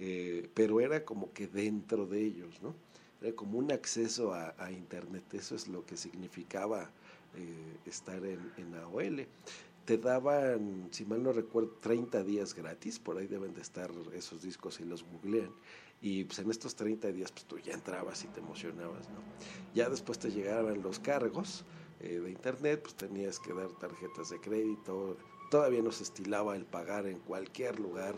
eh, 0.00 0.50
pero 0.54 0.80
era 0.80 1.04
como 1.04 1.32
que 1.32 1.46
dentro 1.46 2.06
de 2.06 2.24
ellos, 2.24 2.60
¿no? 2.62 2.74
Era 3.22 3.34
como 3.34 3.58
un 3.58 3.70
acceso 3.70 4.34
a, 4.34 4.70
Internet, 4.72 5.22
eso 5.32 5.54
es 5.54 5.68
lo 5.68 5.86
que 5.86 5.96
significaba 5.96 6.90
eh, 7.36 7.76
estar 7.86 8.22
en 8.24 8.74
AOL. 8.74 9.26
Te 9.86 9.98
daban, 9.98 10.88
si 10.90 11.04
mal 11.04 11.22
no 11.22 11.32
recuerdo, 11.32 11.70
30 11.80 12.24
días 12.24 12.54
gratis, 12.54 12.98
por 12.98 13.18
ahí 13.18 13.28
deben 13.28 13.54
de 13.54 13.62
estar 13.62 13.88
esos 14.12 14.42
discos 14.42 14.74
si 14.74 14.84
los 14.84 15.04
googlean. 15.04 15.52
Y 16.02 16.24
pues 16.24 16.40
en 16.40 16.50
estos 16.50 16.74
30 16.74 17.12
días 17.12 17.30
pues 17.30 17.44
tú 17.44 17.56
ya 17.60 17.72
entrabas 17.72 18.24
y 18.24 18.26
te 18.26 18.40
emocionabas, 18.40 19.08
¿no? 19.10 19.20
Ya 19.74 19.88
después 19.88 20.18
te 20.18 20.32
llegaban 20.32 20.82
los 20.82 20.98
cargos 20.98 21.64
eh, 22.00 22.18
de 22.18 22.30
internet, 22.32 22.80
pues 22.82 22.96
tenías 22.96 23.38
que 23.38 23.54
dar 23.54 23.68
tarjetas 23.78 24.30
de 24.30 24.40
crédito, 24.40 25.16
todavía 25.52 25.82
no 25.82 25.92
se 25.92 26.02
estilaba 26.02 26.56
el 26.56 26.66
pagar 26.66 27.06
en 27.06 27.20
cualquier 27.20 27.78
lugar, 27.78 28.16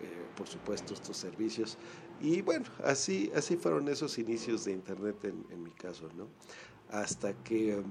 eh, 0.00 0.26
por 0.36 0.46
supuesto, 0.46 0.94
estos 0.94 1.16
servicios. 1.16 1.76
Y 2.20 2.40
bueno, 2.42 2.66
así, 2.84 3.32
así 3.34 3.56
fueron 3.56 3.88
esos 3.88 4.16
inicios 4.16 4.64
de 4.64 4.72
internet 4.72 5.24
en, 5.24 5.44
en 5.50 5.64
mi 5.64 5.72
caso, 5.72 6.08
¿no? 6.16 6.28
Hasta 6.88 7.34
que 7.42 7.82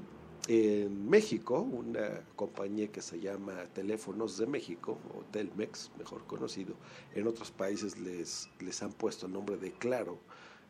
en 0.51 1.07
México, 1.07 1.59
una 1.59 2.23
compañía 2.35 2.91
que 2.91 3.03
se 3.03 3.19
llama 3.19 3.53
Teléfonos 3.75 4.39
de 4.39 4.47
México, 4.47 4.97
o 5.13 5.21
Telmex, 5.31 5.91
mejor 5.99 6.25
conocido, 6.25 6.73
en 7.13 7.27
otros 7.27 7.51
países 7.51 7.99
les, 7.99 8.49
les 8.59 8.81
han 8.81 8.91
puesto 8.91 9.27
el 9.27 9.33
nombre 9.33 9.57
de 9.57 9.71
Claro, 9.73 10.17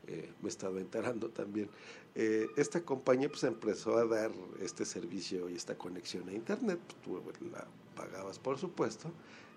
eh, 0.07 0.33
me 0.41 0.48
he 0.48 0.50
estado 0.50 0.79
enterando 0.79 1.29
también. 1.29 1.69
Eh, 2.13 2.48
esta 2.57 2.81
compañía 2.81 3.29
pues 3.29 3.45
empezó 3.45 3.98
a 3.98 4.03
dar 4.03 4.31
este 4.62 4.83
servicio 4.83 5.50
y 5.50 5.55
esta 5.55 5.77
conexión 5.77 6.27
a 6.27 6.33
internet, 6.33 6.79
tú 7.01 7.21
la 7.50 7.65
pagabas 7.95 8.38
por 8.38 8.57
supuesto, 8.57 9.09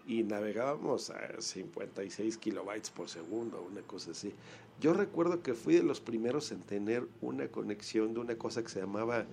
y 0.06 0.22
navegábamos 0.22 1.10
a 1.10 1.40
56 1.40 2.38
kilobytes 2.38 2.90
por 2.90 3.08
segundo, 3.08 3.60
una 3.68 3.82
cosa 3.82 4.12
así. 4.12 4.32
Yo 4.80 4.92
recuerdo 4.92 5.42
que 5.42 5.54
fui 5.54 5.74
de 5.74 5.82
los 5.82 6.00
primeros 6.00 6.52
en 6.52 6.60
tener 6.60 7.08
una 7.20 7.48
conexión 7.48 8.14
de 8.14 8.20
una 8.20 8.36
cosa 8.36 8.62
que 8.62 8.68
se 8.68 8.80
llamaba 8.80 9.26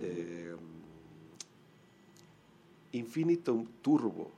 eh, 0.00 0.56
Turbo, 3.82 4.30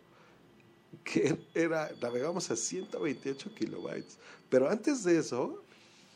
que 1.05 1.39
era, 1.55 1.91
navegamos 2.01 2.51
a 2.51 2.57
128 2.57 3.55
kilobytes. 3.55 4.19
Pero 4.51 4.69
antes 4.69 5.05
de 5.05 5.19
eso, 5.19 5.63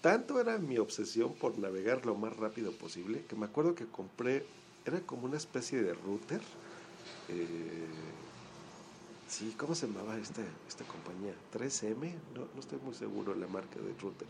tanto 0.00 0.40
era 0.40 0.58
mi 0.58 0.78
obsesión 0.78 1.34
por 1.34 1.58
navegar 1.58 2.04
lo 2.04 2.14
más 2.14 2.36
rápido 2.36 2.72
posible, 2.72 3.24
que 3.28 3.36
me 3.36 3.46
acuerdo 3.46 3.74
que 3.74 3.86
compré, 3.86 4.44
era 4.84 5.00
como 5.00 5.24
una 5.26 5.36
especie 5.36 5.82
de 5.82 5.94
router. 5.94 6.40
eh, 7.28 7.86
sí, 9.26 9.54
¿cómo 9.58 9.74
se 9.74 9.86
llamaba 9.86 10.18
esta, 10.18 10.42
esta 10.68 10.84
compañía? 10.84 11.34
3M, 11.52 12.12
no, 12.34 12.48
no 12.54 12.60
estoy 12.60 12.78
muy 12.84 12.94
seguro 12.94 13.34
la 13.34 13.46
marca 13.46 13.80
de 13.80 13.92
router. 14.00 14.28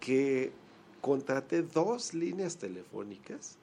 Que 0.00 0.52
contraté 1.00 1.62
dos 1.62 2.12
líneas 2.14 2.56
telefónicas 2.56 3.56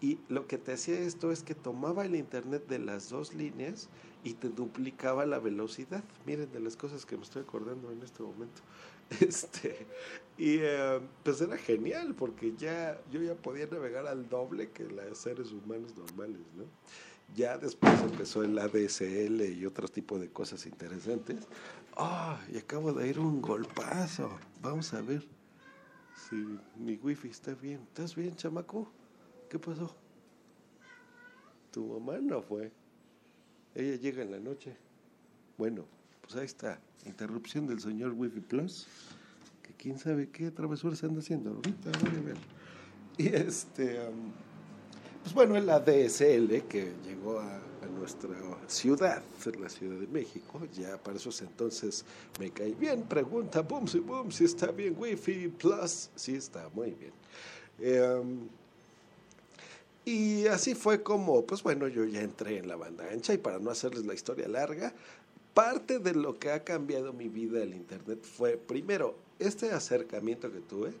y 0.00 0.18
lo 0.28 0.46
que 0.46 0.58
te 0.58 0.72
hacía 0.72 0.98
esto 0.98 1.32
es 1.32 1.42
que 1.42 1.54
tomaba 1.54 2.04
el 2.04 2.14
internet 2.14 2.66
de 2.68 2.78
las 2.78 3.08
dos 3.08 3.34
líneas 3.34 3.88
y 4.22 4.34
te 4.34 4.48
duplicaba 4.48 5.26
la 5.26 5.38
velocidad. 5.38 6.02
Miren 6.26 6.50
de 6.52 6.60
las 6.60 6.76
cosas 6.76 7.06
que 7.06 7.16
me 7.16 7.22
estoy 7.22 7.42
acordando 7.42 7.90
en 7.90 8.02
este 8.02 8.22
momento. 8.22 8.62
Este, 9.20 9.86
y 10.38 10.56
eh, 10.60 10.98
pues 11.22 11.38
era 11.42 11.58
genial 11.58 12.14
porque 12.14 12.54
ya 12.56 12.98
yo 13.12 13.22
ya 13.22 13.34
podía 13.34 13.66
navegar 13.66 14.06
al 14.06 14.30
doble 14.30 14.70
que 14.70 14.84
los 14.84 15.18
seres 15.18 15.52
humanos 15.52 15.94
normales, 15.94 16.40
¿no? 16.56 16.64
Ya 17.34 17.58
después 17.58 18.00
empezó 18.00 18.42
el 18.42 18.58
ADSL 18.58 19.42
y 19.42 19.66
otro 19.66 19.88
tipo 19.88 20.18
de 20.18 20.30
cosas 20.30 20.64
interesantes. 20.66 21.46
¡Ah! 21.96 22.40
y 22.52 22.58
acabo 22.58 22.92
de 22.92 23.08
ir 23.08 23.18
un 23.18 23.42
golpazo. 23.42 24.38
Vamos 24.62 24.94
a 24.94 25.02
ver 25.02 25.22
si 26.28 26.58
mi 26.76 26.96
wifi 26.96 27.28
está 27.28 27.54
bien. 27.54 27.80
¿Estás 27.88 28.14
bien, 28.14 28.34
chamaco? 28.36 28.90
¿Qué 29.54 29.60
pasó? 29.60 29.88
Tu 31.70 31.86
mamá 31.86 32.18
no 32.20 32.42
fue. 32.42 32.72
Ella 33.72 33.94
llega 33.94 34.24
en 34.24 34.32
la 34.32 34.40
noche. 34.40 34.74
Bueno, 35.56 35.84
pues 36.22 36.34
ahí 36.34 36.44
está. 36.44 36.80
Interrupción 37.06 37.64
del 37.68 37.78
señor 37.78 38.14
Wifi 38.14 38.40
Plus. 38.40 38.88
Que 39.62 39.72
quién 39.74 39.96
sabe 39.96 40.28
qué 40.28 40.50
travesura 40.50 40.96
se 40.96 41.06
anda 41.06 41.20
haciendo. 41.20 41.50
Ahorita 41.50 41.92
voy 42.00 42.18
a 42.18 42.22
ver. 42.22 42.36
Y 43.16 43.28
este. 43.28 44.00
um, 44.08 44.32
pues 45.22 45.32
bueno, 45.32 45.54
el 45.54 45.70
ADSL 45.70 46.66
que 46.66 46.92
llegó 47.04 47.38
a, 47.38 47.60
nuestra 47.96 48.30
ciudad, 48.66 49.22
la 49.60 49.68
Ciudad 49.68 50.00
de 50.00 50.08
México, 50.08 50.66
ya 50.72 50.98
para 51.00 51.16
esos 51.16 51.40
entonces 51.42 52.04
me 52.40 52.50
cae 52.50 52.74
bien. 52.74 53.04
Pregunta, 53.04 53.60
boom, 53.60 53.86
si 53.86 54.00
boom, 54.00 54.32
si 54.32 54.46
está 54.46 54.72
bien 54.72 54.96
Wi-Fi 54.98 55.46
Plus. 55.46 56.10
Sí 56.16 56.34
está, 56.34 56.68
muy 56.74 56.90
bien. 56.90 57.12
Eh, 57.78 58.18
um, 58.20 58.48
Y 60.04 60.46
así 60.48 60.74
fue 60.74 61.02
como, 61.02 61.46
pues 61.46 61.62
bueno, 61.62 61.88
yo 61.88 62.04
ya 62.04 62.20
entré 62.20 62.58
en 62.58 62.68
la 62.68 62.76
banda 62.76 63.08
ancha 63.10 63.32
y 63.32 63.38
para 63.38 63.58
no 63.58 63.70
hacerles 63.70 64.04
la 64.04 64.14
historia 64.14 64.48
larga, 64.48 64.92
parte 65.54 65.98
de 65.98 66.14
lo 66.14 66.38
que 66.38 66.50
ha 66.50 66.64
cambiado 66.64 67.12
mi 67.12 67.28
vida 67.28 67.62
el 67.62 67.74
Internet 67.74 68.22
fue, 68.22 68.56
primero, 68.56 69.16
este 69.38 69.70
acercamiento 69.70 70.52
que 70.52 70.60
tuve, 70.60 70.92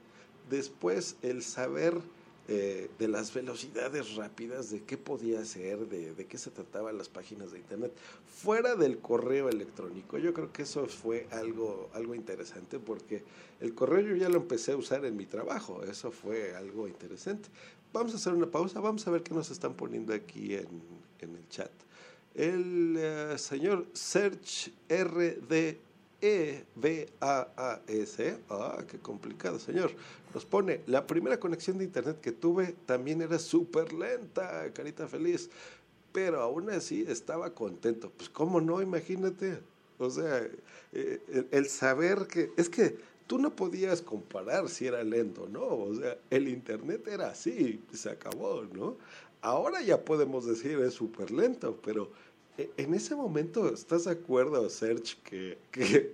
después 0.48 1.16
el 1.22 1.42
saber 1.42 2.00
eh, 2.46 2.90
de 2.98 3.08
las 3.08 3.32
velocidades 3.32 4.16
rápidas, 4.16 4.70
de 4.70 4.82
qué 4.82 4.98
podía 4.98 5.40
hacer, 5.40 5.86
de, 5.88 6.14
de, 6.14 6.26
qué 6.26 6.36
se 6.36 6.50
trataban 6.50 6.98
las 6.98 7.08
páginas 7.08 7.52
de 7.52 7.58
Internet, 7.58 7.92
fuera 8.26 8.74
del 8.74 8.98
correo 8.98 9.48
electrónico. 9.48 10.18
Yo 10.18 10.34
creo 10.34 10.52
que 10.52 10.62
eso 10.62 10.86
fue 10.86 11.26
algo, 11.30 11.88
algo 11.94 12.14
interesante 12.14 12.78
porque 12.78 13.22
el 13.60 13.74
correo 13.74 14.00
yo 14.00 14.16
ya 14.16 14.28
lo 14.28 14.36
empecé 14.36 14.72
a 14.72 14.76
usar 14.76 15.06
en 15.06 15.16
mi 15.16 15.24
trabajo, 15.24 15.82
eso 15.84 16.10
fue 16.10 16.54
algo 16.54 16.86
interesante. 16.86 17.48
Vamos 17.94 18.12
a 18.12 18.16
hacer 18.16 18.34
una 18.34 18.50
pausa, 18.50 18.80
vamos 18.80 19.06
a 19.06 19.10
ver 19.12 19.22
qué 19.22 19.32
nos 19.32 19.52
están 19.52 19.74
poniendo 19.74 20.12
aquí 20.12 20.54
en, 20.54 20.66
en 21.20 21.36
el 21.36 21.48
chat. 21.48 21.70
El 22.34 22.96
uh, 22.96 23.38
señor 23.38 23.86
Search 23.92 24.72
RD 24.88 25.76
E-B-A-A-S. 26.20 26.78
Ah, 28.50 28.82
qué 28.90 28.98
complicado, 28.98 29.60
señor. 29.60 29.92
Nos 30.34 30.44
pone, 30.44 30.80
la 30.88 31.06
primera 31.06 31.38
conexión 31.38 31.78
de 31.78 31.84
internet 31.84 32.20
que 32.20 32.32
tuve 32.32 32.74
también 32.84 33.22
era 33.22 33.38
súper 33.38 33.92
lenta, 33.92 34.72
carita 34.72 35.06
feliz. 35.06 35.48
Pero 36.12 36.42
aún 36.42 36.70
así 36.70 37.04
estaba 37.06 37.54
contento. 37.54 38.10
Pues, 38.10 38.28
¿cómo 38.28 38.60
no? 38.60 38.82
Imagínate. 38.82 39.60
O 39.98 40.10
sea, 40.10 40.42
eh, 40.92 41.20
el, 41.28 41.46
el 41.52 41.66
saber 41.68 42.26
que. 42.26 42.50
Es 42.56 42.68
que 42.68 42.98
tú 43.26 43.38
no 43.38 43.54
podías 43.54 44.02
comparar 44.02 44.68
si 44.68 44.86
era 44.86 45.02
lento, 45.02 45.48
¿no? 45.50 45.64
O 45.64 45.94
sea, 45.94 46.18
el 46.30 46.48
internet 46.48 47.06
era 47.08 47.28
así, 47.28 47.80
se 47.92 48.10
acabó, 48.10 48.64
¿no? 48.72 48.96
Ahora 49.40 49.82
ya 49.82 50.04
podemos 50.04 50.46
decir 50.46 50.78
es 50.80 50.94
súper 50.94 51.30
lento, 51.30 51.78
pero 51.82 52.10
en 52.56 52.94
ese 52.94 53.16
momento, 53.16 53.72
¿estás 53.72 54.04
de 54.04 54.12
acuerdo, 54.12 54.68
Serge, 54.70 55.16
que, 55.24 55.58
que 55.70 56.12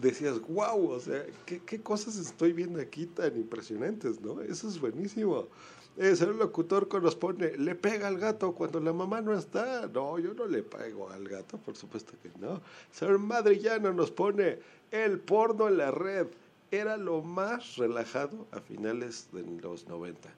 decías, 0.00 0.40
wow, 0.48 0.90
o 0.90 1.00
sea, 1.00 1.24
¿qué, 1.46 1.60
¿qué, 1.60 1.80
cosas 1.80 2.16
estoy 2.16 2.52
viendo 2.52 2.80
aquí 2.80 3.06
tan 3.06 3.36
impresionantes, 3.36 4.20
¿no? 4.20 4.40
Eso 4.42 4.68
es 4.68 4.78
buenísimo. 4.78 5.48
El 5.96 6.38
locutor 6.38 6.88
nos 7.02 7.16
pone, 7.16 7.56
le 7.58 7.74
pega 7.74 8.08
al 8.08 8.18
gato 8.18 8.52
cuando 8.52 8.80
la 8.80 8.94
mamá 8.94 9.20
no 9.20 9.34
está. 9.34 9.86
No, 9.88 10.18
yo 10.18 10.32
no 10.32 10.46
le 10.46 10.62
pego 10.62 11.10
al 11.10 11.28
gato, 11.28 11.58
por 11.58 11.76
supuesto 11.76 12.14
que 12.22 12.30
no. 12.40 12.62
Señor 12.90 13.18
Madrillano 13.18 13.92
nos 13.92 14.10
pone, 14.10 14.58
el 14.90 15.18
porno 15.18 15.68
en 15.68 15.76
la 15.76 15.90
red 15.90 16.28
era 16.70 16.96
lo 16.96 17.20
más 17.20 17.76
relajado 17.76 18.46
a 18.52 18.60
finales 18.60 19.28
de 19.32 19.42
los 19.60 19.86
90. 19.86 20.30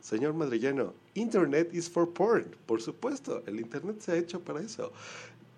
Señor 0.00 0.32
Madrillano, 0.32 0.94
Internet 1.14 1.74
is 1.74 1.90
for 1.90 2.10
porn. 2.10 2.56
Por 2.66 2.80
supuesto, 2.80 3.42
el 3.46 3.60
Internet 3.60 4.00
se 4.00 4.12
ha 4.12 4.16
hecho 4.16 4.40
para 4.40 4.60
eso. 4.60 4.92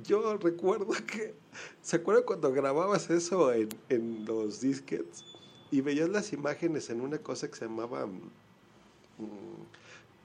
Yo 0.03 0.37
recuerdo 0.37 0.89
que, 1.07 1.35
¿se 1.81 1.97
acuerdan 1.97 2.25
cuando 2.25 2.53
grababas 2.53 3.09
eso 3.09 3.53
en, 3.53 3.69
en 3.89 4.25
los 4.25 4.61
disquets 4.61 5.25
y 5.71 5.81
veías 5.81 6.09
las 6.09 6.33
imágenes 6.33 6.91
en 6.91 7.01
una 7.01 7.19
cosa 7.19 7.49
que 7.49 7.57
se 7.57 7.67
llamaba 7.67 8.07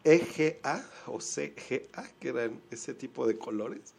EGA 0.03 0.84
o 1.08 1.19
CGA, 1.19 2.10
que 2.19 2.29
eran 2.29 2.62
ese 2.72 2.93
tipo 2.93 3.27
de 3.27 3.38
colores? 3.38 3.93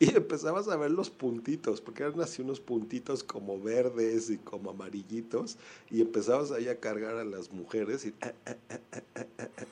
Y 0.00 0.14
empezabas 0.16 0.68
a 0.68 0.76
ver 0.76 0.90
los 0.90 1.08
puntitos, 1.08 1.80
porque 1.80 2.02
eran 2.02 2.20
así 2.20 2.42
unos 2.42 2.60
puntitos 2.60 3.22
como 3.22 3.60
verdes 3.60 4.28
y 4.28 4.38
como 4.38 4.70
amarillitos, 4.70 5.56
y 5.88 6.00
empezabas 6.00 6.50
ahí 6.50 6.68
a 6.68 6.80
cargar 6.80 7.16
a 7.16 7.24
las 7.24 7.52
mujeres 7.52 8.04
y, 8.04 8.14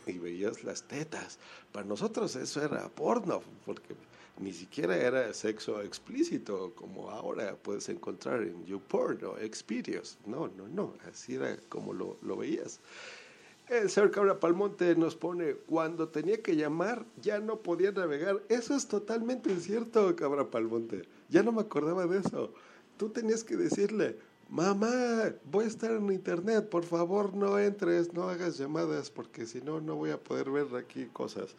y 0.06 0.18
veías 0.18 0.62
las 0.62 0.84
tetas. 0.84 1.38
Para 1.72 1.86
nosotros 1.86 2.36
eso 2.36 2.62
era 2.64 2.88
porno, 2.88 3.42
porque 3.66 3.94
ni 4.38 4.52
siquiera 4.52 4.96
era 4.96 5.34
sexo 5.34 5.82
explícito 5.82 6.72
como 6.76 7.10
ahora 7.10 7.56
puedes 7.56 7.88
encontrar 7.88 8.42
en 8.42 8.64
YouPorn 8.64 9.24
o 9.24 9.34
Xvideos. 9.36 10.18
No, 10.24 10.48
no, 10.48 10.68
no, 10.68 10.94
así 11.10 11.34
era 11.34 11.56
como 11.68 11.92
lo, 11.92 12.16
lo 12.22 12.36
veías. 12.36 12.80
El 13.72 13.88
señor 13.88 14.10
Cabra 14.10 14.38
Palmonte 14.38 14.94
nos 14.96 15.16
pone, 15.16 15.54
cuando 15.54 16.10
tenía 16.10 16.42
que 16.42 16.56
llamar 16.56 17.06
ya 17.22 17.40
no 17.40 17.62
podía 17.62 17.90
navegar. 17.90 18.42
Eso 18.50 18.74
es 18.74 18.86
totalmente 18.86 19.58
cierto, 19.60 20.14
Cabra 20.14 20.50
Palmonte. 20.50 21.08
Ya 21.30 21.42
no 21.42 21.52
me 21.52 21.62
acordaba 21.62 22.06
de 22.06 22.18
eso. 22.18 22.52
Tú 22.98 23.08
tenías 23.08 23.44
que 23.44 23.56
decirle, 23.56 24.18
mamá, 24.52 25.34
voy 25.50 25.64
a 25.64 25.68
estar 25.68 25.90
en 25.92 26.12
internet, 26.12 26.68
por 26.68 26.84
favor 26.84 27.34
no 27.34 27.58
entres, 27.58 28.12
no 28.12 28.28
hagas 28.28 28.58
llamadas, 28.58 29.10
porque 29.10 29.46
si 29.46 29.62
no, 29.62 29.80
no 29.80 29.96
voy 29.96 30.10
a 30.10 30.18
poder 30.22 30.50
ver 30.50 30.66
aquí 30.76 31.06
cosas. 31.06 31.56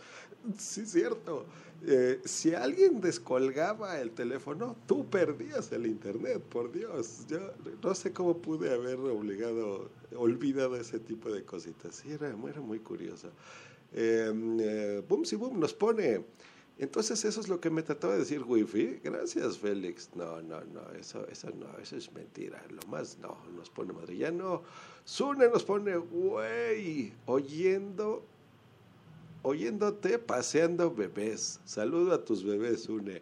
Sí, 0.60 0.86
cierto. 0.86 1.45
Eh, 1.88 2.21
si 2.23 2.53
alguien 2.53 3.01
descolgaba 3.01 3.99
el 3.99 4.12
teléfono, 4.12 4.75
tú 4.86 5.10
perdías 5.10 5.71
el 5.71 5.88
internet, 5.88 6.39
por 6.39 6.71
Dios. 6.71 7.25
Yo 7.27 7.39
no 7.82 7.95
sé 7.95 8.13
cómo 8.13 8.38
pude 8.38 8.71
haber 8.71 8.99
obligado, 8.99 9.89
olvidado 10.15 10.75
ese 10.75 10.99
tipo 10.99 11.32
de 11.32 11.43
cositas. 11.43 11.95
Sí, 11.95 12.12
era, 12.12 12.36
muy 12.36 12.79
curioso. 12.79 13.29
Eh, 13.91 14.32
eh, 14.60 15.03
boom, 15.10 15.25
si 15.25 15.36
boom, 15.36 15.60
nos 15.60 15.73
pone. 15.73 16.23
Entonces 16.79 17.23
eso 17.23 17.39
es 17.39 17.47
lo 17.47 17.59
que 17.59 17.69
me 17.69 17.83
trataba 17.83 18.13
de 18.13 18.19
decir 18.19 18.43
Wifi. 18.43 18.99
Gracias, 19.03 19.57
Félix. 19.57 20.09
No, 20.15 20.41
no, 20.41 20.62
no, 20.62 20.89
eso, 20.99 21.27
eso 21.27 21.49
no, 21.51 21.67
eso 21.81 21.95
es 21.95 22.12
mentira. 22.13 22.63
Lo 22.69 22.81
más 22.89 23.17
no, 23.19 23.38
nos 23.55 23.69
pone 23.69 23.93
Madrillano. 23.93 24.63
Sune 25.05 25.49
nos 25.49 25.63
pone, 25.63 25.95
güey, 25.97 27.13
oyendo 27.25 28.23
oyéndote 29.43 30.17
paseando 30.17 30.93
bebés. 30.93 31.59
Saludo 31.65 32.13
a 32.13 32.23
tus 32.23 32.43
bebés, 32.43 32.89
Une. 32.89 33.21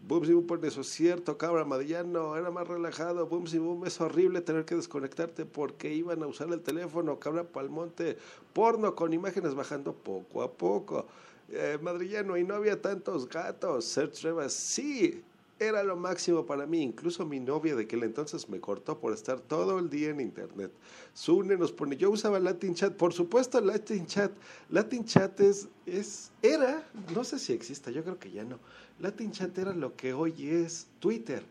Boom, 0.00 0.24
si 0.24 0.32
boom, 0.32 0.46
pone 0.46 0.68
eso 0.68 0.80
es 0.80 0.88
cierto, 0.88 1.36
cabra 1.36 1.64
madillano, 1.64 2.36
era 2.36 2.50
más 2.50 2.66
relajado. 2.66 3.26
Boom, 3.26 3.46
si 3.46 3.58
boom, 3.58 3.84
es 3.84 4.00
horrible 4.00 4.40
tener 4.40 4.64
que 4.64 4.76
desconectarte 4.76 5.44
porque 5.44 5.92
iban 5.92 6.22
a 6.22 6.26
usar 6.26 6.48
el 6.52 6.60
teléfono, 6.60 7.18
cabra 7.18 7.44
palmonte, 7.44 8.16
porno 8.52 8.94
con 8.94 9.12
imágenes 9.12 9.54
bajando 9.54 9.92
poco 9.92 10.42
a 10.42 10.52
poco. 10.52 11.06
Eh, 11.50 11.78
madrillano, 11.80 12.36
y 12.36 12.44
no 12.44 12.54
había 12.54 12.80
tantos 12.80 13.28
gatos. 13.28 13.86
Serge 13.86 14.22
Revas, 14.22 14.52
sí, 14.52 15.22
era 15.58 15.82
lo 15.82 15.96
máximo 15.96 16.44
para 16.44 16.66
mí. 16.66 16.82
Incluso 16.82 17.24
mi 17.24 17.40
novia 17.40 17.74
de 17.74 17.84
aquel 17.84 18.02
entonces 18.02 18.48
me 18.48 18.60
cortó 18.60 18.98
por 18.98 19.12
estar 19.12 19.40
todo 19.40 19.78
el 19.78 19.88
día 19.88 20.10
en 20.10 20.20
internet. 20.20 20.70
Sune 21.14 21.56
nos 21.56 21.72
pone, 21.72 21.96
yo 21.96 22.10
usaba 22.10 22.38
Latin 22.38 22.74
Chat, 22.74 22.94
por 22.94 23.14
supuesto 23.14 23.60
Latin 23.60 24.06
Chat. 24.06 24.30
Latin 24.68 25.04
Chat 25.04 25.40
es, 25.40 25.68
es, 25.86 26.30
era, 26.42 26.86
no 27.14 27.24
sé 27.24 27.38
si 27.38 27.54
exista, 27.54 27.90
yo 27.90 28.02
creo 28.02 28.18
que 28.18 28.30
ya 28.30 28.44
no. 28.44 28.58
Latin 29.00 29.32
Chat 29.32 29.56
era 29.56 29.72
lo 29.72 29.96
que 29.96 30.12
hoy 30.12 30.50
es 30.50 30.86
Twitter. 31.00 31.42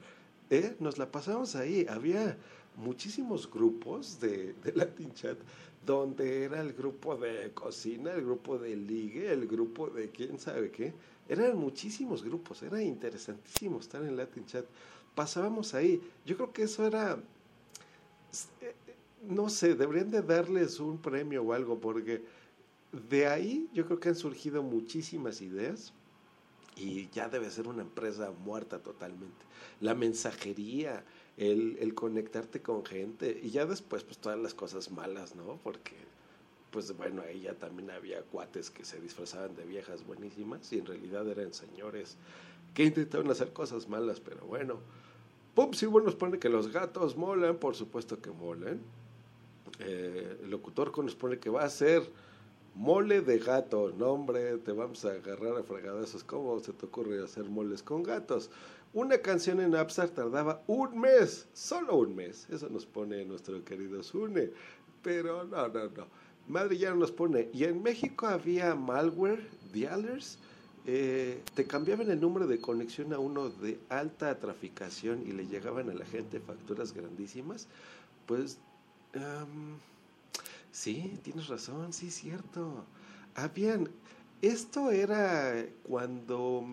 ¿eh? 0.52 0.76
Nos 0.80 1.00
la 1.00 1.12
pasamos 1.12 1.56
ahí. 1.56 1.88
Había 1.90 2.38
muchísimos 2.76 3.50
grupos 3.50 4.20
de, 4.20 4.54
de 4.64 4.74
Latin 4.74 5.12
Chat 5.14 5.38
donde 5.88 6.44
era 6.44 6.60
el 6.60 6.74
grupo 6.74 7.16
de 7.16 7.52
cocina, 7.54 8.12
el 8.12 8.26
grupo 8.26 8.58
de 8.58 8.76
ligue, 8.76 9.32
el 9.32 9.48
grupo 9.48 9.90
de 9.90 10.10
quién 10.10 10.38
sabe 10.38 10.70
qué. 10.70 10.94
Eran 11.30 11.58
muchísimos 11.58 12.24
grupos, 12.24 12.62
era 12.62 12.82
interesantísimo 12.84 13.80
estar 13.80 14.04
en 14.04 14.18
Latin 14.18 14.46
Chat. 14.46 14.66
Pasábamos 15.16 15.74
ahí. 15.74 16.02
Yo 16.26 16.36
creo 16.36 16.52
que 16.52 16.64
eso 16.64 16.86
era, 16.86 17.18
no 19.30 19.50
sé, 19.50 19.76
deberían 19.76 20.12
de 20.12 20.22
darles 20.22 20.82
un 20.82 20.98
premio 20.98 21.42
o 21.44 21.54
algo, 21.54 21.80
porque 21.80 22.22
de 23.10 23.28
ahí 23.28 23.70
yo 23.74 23.86
creo 23.86 24.02
que 24.02 24.10
han 24.10 24.16
surgido 24.16 24.62
muchísimas 24.64 25.42
ideas 25.42 25.94
y 26.76 27.08
ya 27.12 27.30
debe 27.30 27.50
ser 27.50 27.66
una 27.66 27.84
empresa 27.84 28.32
muerta 28.44 28.80
totalmente. 28.80 29.46
La 29.80 29.96
mensajería, 29.96 31.06
el, 31.38 31.94
conectarte 31.94 32.62
con 32.62 32.84
gente 32.86 33.40
y 33.42 33.52
ya 33.52 33.66
después 33.66 34.04
pues 34.04 34.18
todas 34.18 34.40
las 34.40 34.54
cosas 34.54 34.92
malas, 34.92 35.36
¿no? 35.36 35.60
Porque 35.64 35.96
pues 36.72 36.96
bueno, 36.98 37.22
ahí 37.22 37.42
ya 37.42 37.54
también 37.54 37.92
había 37.92 38.22
cuates 38.24 38.70
que 38.70 38.84
se 38.84 39.00
disfrazaban 39.00 39.56
de 39.56 39.64
viejas 39.64 40.06
buenísimas 40.06 40.72
y 40.74 40.80
en 40.80 40.86
realidad 40.86 41.28
eran 41.28 41.54
señores 41.54 42.18
que 42.74 42.84
intentaban 42.84 43.30
hacer 43.32 43.54
cosas 43.54 43.88
malas, 43.88 44.20
pero 44.20 44.46
bueno. 44.46 44.80
Pum, 45.56 45.74
si 45.74 45.86
bueno, 45.88 46.06
nos 46.06 46.16
pone 46.16 46.38
que 46.38 46.50
los 46.50 46.72
gatos 46.72 47.16
molan, 47.16 47.58
por 47.58 47.76
supuesto 47.76 48.22
que 48.22 48.30
molan. 48.30 48.80
Eh, 49.80 50.40
el 50.44 50.52
locutor 50.52 50.96
nos 51.04 51.16
pone 51.16 51.40
que 51.40 51.50
va 51.50 51.64
a 51.64 51.70
ser 51.70 52.04
mole 52.76 53.22
de 53.22 53.40
gato. 53.40 53.92
No, 53.98 54.12
hombre, 54.12 54.58
te 54.58 54.72
vamos 54.72 55.04
a 55.06 55.12
agarrar 55.12 55.58
a 55.58 55.64
fregadazos. 55.64 56.24
¿Cómo 56.24 56.60
se 56.60 56.74
te 56.74 56.86
ocurre 56.86 57.24
hacer 57.24 57.46
moles 57.46 57.82
con 57.82 58.04
gatos? 58.04 58.52
Una 58.94 59.18
canción 59.20 59.60
en 59.60 59.76
Upstart 59.76 60.16
tardaba 60.16 60.64
un 60.68 61.00
mes, 61.00 61.48
solo 61.54 61.98
un 61.98 62.16
mes. 62.16 62.48
Eso 62.50 62.70
nos 62.70 62.86
pone 62.86 63.24
nuestro 63.26 63.64
querido 63.64 64.02
Sune. 64.02 64.50
Pero 65.04 65.44
no, 65.44 65.68
no, 65.68 65.84
no. 65.90 66.08
Madre 66.48 66.78
ya 66.78 66.94
nos 66.94 67.12
pone. 67.12 67.50
Y 67.54 67.66
en 67.66 67.84
México 67.84 68.28
había 68.28 68.74
malware, 68.76 69.46
dialers. 69.74 70.40
Eh, 70.90 71.44
te 71.54 71.66
cambiaban 71.68 72.10
el 72.10 72.22
número 72.22 72.48
de 72.48 72.62
conexión 72.62 73.12
a 73.14 73.20
uno 73.20 73.50
de 73.50 73.78
alta 73.90 74.40
traficación 74.40 75.22
y 75.28 75.34
le 75.34 75.46
llegaban 75.46 75.90
a 75.90 75.94
la 75.94 76.06
gente 76.06 76.40
facturas 76.40 76.94
grandísimas. 76.94 77.68
Pues, 78.26 78.58
sí, 80.72 81.20
tienes 81.24 81.48
razón, 81.48 81.92
sí, 81.92 82.10
cierto. 82.10 82.86
Habían, 83.36 83.90
Esto 84.42 84.92
era 84.92 85.66
cuando 85.84 86.64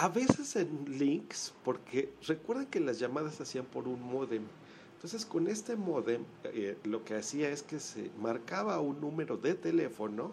a 0.00 0.08
veces 0.08 0.56
en 0.56 0.98
links, 0.98 1.52
porque 1.62 2.10
recuerden 2.26 2.64
que 2.68 2.80
las 2.80 2.98
llamadas 2.98 3.34
se 3.34 3.42
hacían 3.42 3.66
por 3.66 3.86
un 3.86 4.02
modem. 4.02 4.44
Entonces 4.94 5.26
con 5.26 5.46
este 5.46 5.76
modem 5.76 6.24
eh, 6.44 6.78
lo 6.84 7.04
que 7.04 7.16
hacía 7.16 7.50
es 7.50 7.62
que 7.62 7.78
se 7.78 8.10
marcaba 8.18 8.80
un 8.80 8.98
número 8.98 9.36
de 9.36 9.52
teléfono 9.52 10.32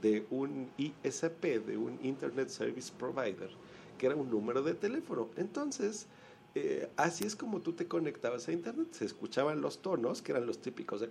de 0.00 0.26
un 0.30 0.70
ISP, 0.78 1.44
de 1.62 1.76
un 1.76 1.98
Internet 2.02 2.48
Service 2.48 2.90
Provider, 2.98 3.50
que 3.98 4.06
era 4.06 4.16
un 4.16 4.30
número 4.30 4.62
de 4.62 4.72
teléfono. 4.72 5.28
Entonces, 5.36 6.06
eh, 6.54 6.88
así 6.96 7.24
es 7.24 7.36
como 7.36 7.60
tú 7.60 7.74
te 7.74 7.86
conectabas 7.86 8.48
a 8.48 8.52
Internet. 8.52 8.88
Se 8.92 9.04
escuchaban 9.04 9.60
los 9.60 9.82
tonos, 9.82 10.22
que 10.22 10.32
eran 10.32 10.46
los 10.46 10.58
típicos 10.62 11.02
de 11.02 11.10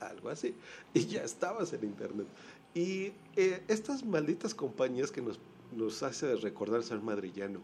algo 0.00 0.30
así, 0.30 0.56
y 0.94 1.06
ya 1.06 1.22
estabas 1.22 1.72
en 1.72 1.84
Internet. 1.84 2.26
Y 2.74 3.12
eh, 3.36 3.62
estas 3.68 4.04
malditas 4.04 4.54
compañías 4.54 5.10
que 5.10 5.20
nos, 5.20 5.38
nos 5.76 6.02
hace 6.02 6.36
recordar 6.36 6.82
ser 6.82 7.00
madrillano, 7.00 7.60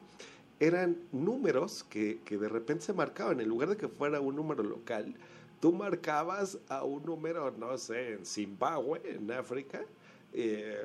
eran 0.60 0.96
números 1.12 1.84
que, 1.84 2.20
que 2.24 2.36
de 2.36 2.48
repente 2.48 2.84
se 2.84 2.92
marcaban, 2.92 3.40
en 3.40 3.48
lugar 3.48 3.68
de 3.68 3.76
que 3.76 3.88
fuera 3.88 4.20
un 4.20 4.36
número 4.36 4.62
local, 4.62 5.14
tú 5.60 5.72
marcabas 5.72 6.58
a 6.68 6.84
un 6.84 7.04
número, 7.04 7.50
no 7.52 7.76
sé, 7.78 8.14
en 8.14 8.26
Zimbabue, 8.26 9.00
en 9.04 9.30
África, 9.30 9.84
eh, 10.32 10.82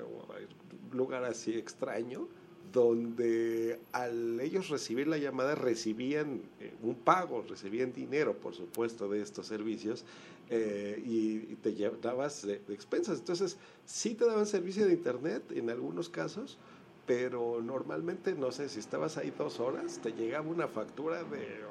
un 0.91 0.97
lugar 0.97 1.23
así 1.23 1.53
extraño, 1.57 2.27
donde 2.71 3.79
al 3.91 4.39
ellos 4.39 4.69
recibir 4.69 5.07
la 5.07 5.17
llamada 5.17 5.53
recibían 5.53 6.41
eh, 6.59 6.73
un 6.81 6.95
pago, 6.95 7.43
recibían 7.47 7.93
dinero, 7.93 8.35
por 8.35 8.55
supuesto, 8.55 9.07
de 9.09 9.21
estos 9.21 9.45
servicios 9.45 10.05
eh, 10.49 11.01
y, 11.05 11.55
te 11.61 11.75
llevabas 11.75 12.45
de, 12.45 12.59
de, 12.59 12.73
expensas. 12.73 13.19
Entonces, 13.19 13.57
sí 13.85 14.15
te 14.15 14.25
daban 14.25 14.47
servicio 14.47 14.87
de 14.87 14.93
internet 14.93 15.43
en 15.51 15.69
algunos 15.69 16.09
casos, 16.09 16.57
pero 17.05 17.61
normalmente, 17.61 18.33
no 18.33 18.51
sé, 18.51 18.69
si 18.69 18.79
estabas 18.79 19.17
ahí 19.17 19.33
dos 19.37 19.59
horas, 19.59 19.99
te 20.01 20.11
llegaba 20.13 20.47
una 20.47 20.67
factura 20.67 21.23
de 21.23 21.61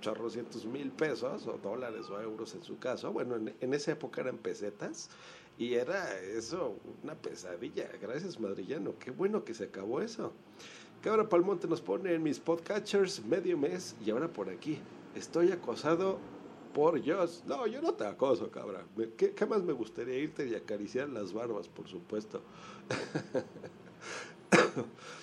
chorrocientos 0.00 0.66
mil 0.66 0.90
pesos 0.90 1.46
o 1.46 1.58
dólares 1.62 2.10
o 2.10 2.20
euros 2.20 2.54
en 2.54 2.62
su 2.62 2.78
caso. 2.78 3.12
Bueno, 3.12 3.36
en, 3.36 3.54
en, 3.60 3.74
esa 3.74 3.92
época 3.92 4.20
eran 4.20 4.36
pesetas 4.36 5.08
y 5.56 5.74
era 5.74 6.18
eso 6.20 6.76
una 7.02 7.14
pesadilla. 7.14 7.88
Gracias, 8.00 8.38
madrillano. 8.38 8.94
Qué 8.98 9.10
bueno 9.10 9.44
que 9.44 9.54
se 9.54 9.64
acabó 9.64 10.00
eso. 10.00 10.32
Cabra 11.02 11.28
Palmonte 11.28 11.66
nos 11.66 11.80
pone 11.80 12.12
en 12.12 12.22
mis 12.22 12.38
podcatchers 12.38 13.24
medio 13.24 13.56
mes 13.56 13.96
y 14.04 14.10
ahora 14.10 14.28
por 14.28 14.50
aquí. 14.50 14.78
Estoy 15.14 15.52
acosado 15.52 16.18
por 16.74 17.00
Dios. 17.00 17.42
No, 17.46 17.66
yo 17.66 17.80
no 17.80 17.94
te 17.94 18.04
acoso, 18.04 18.50
cabra. 18.50 18.84
¿Qué, 19.16 19.32
qué 19.32 19.46
más 19.46 19.62
me 19.62 19.72
gustaría 19.72 20.18
irte 20.18 20.46
y 20.46 20.54
acariciar 20.54 21.08
las 21.08 21.32
barbas, 21.32 21.68
por 21.68 21.88
supuesto? 21.88 22.42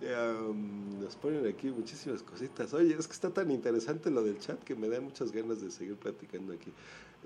Um, 0.00 1.00
nos 1.00 1.16
ponen 1.16 1.44
aquí 1.46 1.70
muchísimas 1.70 2.22
cositas. 2.22 2.72
Oye, 2.72 2.94
es 2.96 3.08
que 3.08 3.12
está 3.14 3.30
tan 3.30 3.50
interesante 3.50 4.10
lo 4.10 4.22
del 4.22 4.38
chat 4.38 4.62
que 4.62 4.76
me 4.76 4.88
da 4.88 5.00
muchas 5.00 5.32
ganas 5.32 5.60
de 5.60 5.72
seguir 5.72 5.96
platicando 5.96 6.52
aquí. 6.52 6.72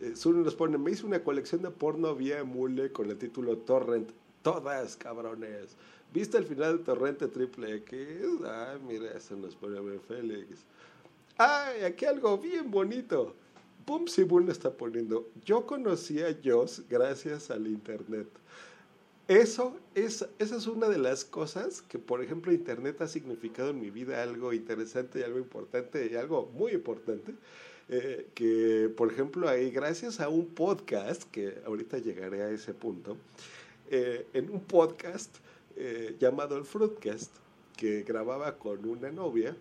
Eh, 0.01 0.15
nos 0.25 0.55
pone, 0.55 0.79
me 0.79 0.91
hice 0.91 1.05
una 1.05 1.23
colección 1.23 1.61
de 1.61 1.71
porno 1.71 2.15
vía 2.15 2.45
mule 2.45 2.91
con 2.91 3.11
el 3.11 3.19
título 3.19 3.59
Torrent. 3.59 4.11
Todas, 4.41 4.97
cabrones. 4.97 5.77
¿Viste 6.13 6.39
el 6.39 6.45
final 6.45 6.79
de 6.79 6.85
Torrente 6.85 7.29
Triple 7.29 7.77
X? 7.77 7.99
Ah, 8.45 8.77
mira, 8.89 9.13
eso 9.13 9.37
nos 9.37 9.55
pone 9.55 9.79
a 9.79 9.83
ver 9.83 10.01
Félix. 10.01 10.65
Ay, 11.37 11.85
aquí 11.85 12.07
algo 12.07 12.39
bien 12.39 12.71
bonito. 12.71 13.35
Boom 13.87 14.09
si 14.09 14.23
Boom 14.25 14.51
está 14.51 14.71
poniendo. 14.73 15.29
Yo 15.45 15.67
conocí 15.67 16.23
a 16.23 16.37
Joss 16.43 16.83
gracias 16.89 17.51
al 17.51 17.67
internet. 17.67 18.29
Eso 19.29 19.77
es, 19.95 20.27
esa 20.39 20.57
es 20.57 20.67
una 20.67 20.89
de 20.89 20.99
las 20.99 21.25
cosas 21.25 21.81
que, 21.83 21.99
por 21.99 22.23
ejemplo, 22.23 22.53
Internet 22.53 23.01
ha 23.01 23.09
significado 23.09 23.71
en 23.71 23.81
mi 23.81 23.91
vida 23.91 24.23
algo 24.23 24.53
interesante 24.53 25.21
y 25.21 25.23
algo 25.23 25.39
importante 25.39 26.09
y 26.11 26.17
algo 26.17 26.51
muy 26.55 26.73
importante. 26.73 27.35
Eh, 27.89 28.27
que, 28.35 28.93
por 28.97 29.13
ejemplo, 29.13 29.49
ahí, 29.49 29.71
gracias 29.71 30.21
a 30.21 30.29
un 30.29 30.47
podcast, 30.47 31.25
que 31.31 31.55
ahorita 31.67 31.99
llegaré 31.99 32.43
a 32.43 32.51
ese 32.51 32.75
punto, 32.75 33.17
eh, 33.91 34.27
en 34.33 34.51
un 34.51 34.61
podcast 34.61 35.37
eh, 35.77 36.17
llamado 36.19 36.57
el 36.57 36.65
Fruitcast, 36.65 37.33
que 37.77 38.03
grababa 38.03 38.59
con 38.59 38.85
una 38.89 39.11
novia, 39.11 39.57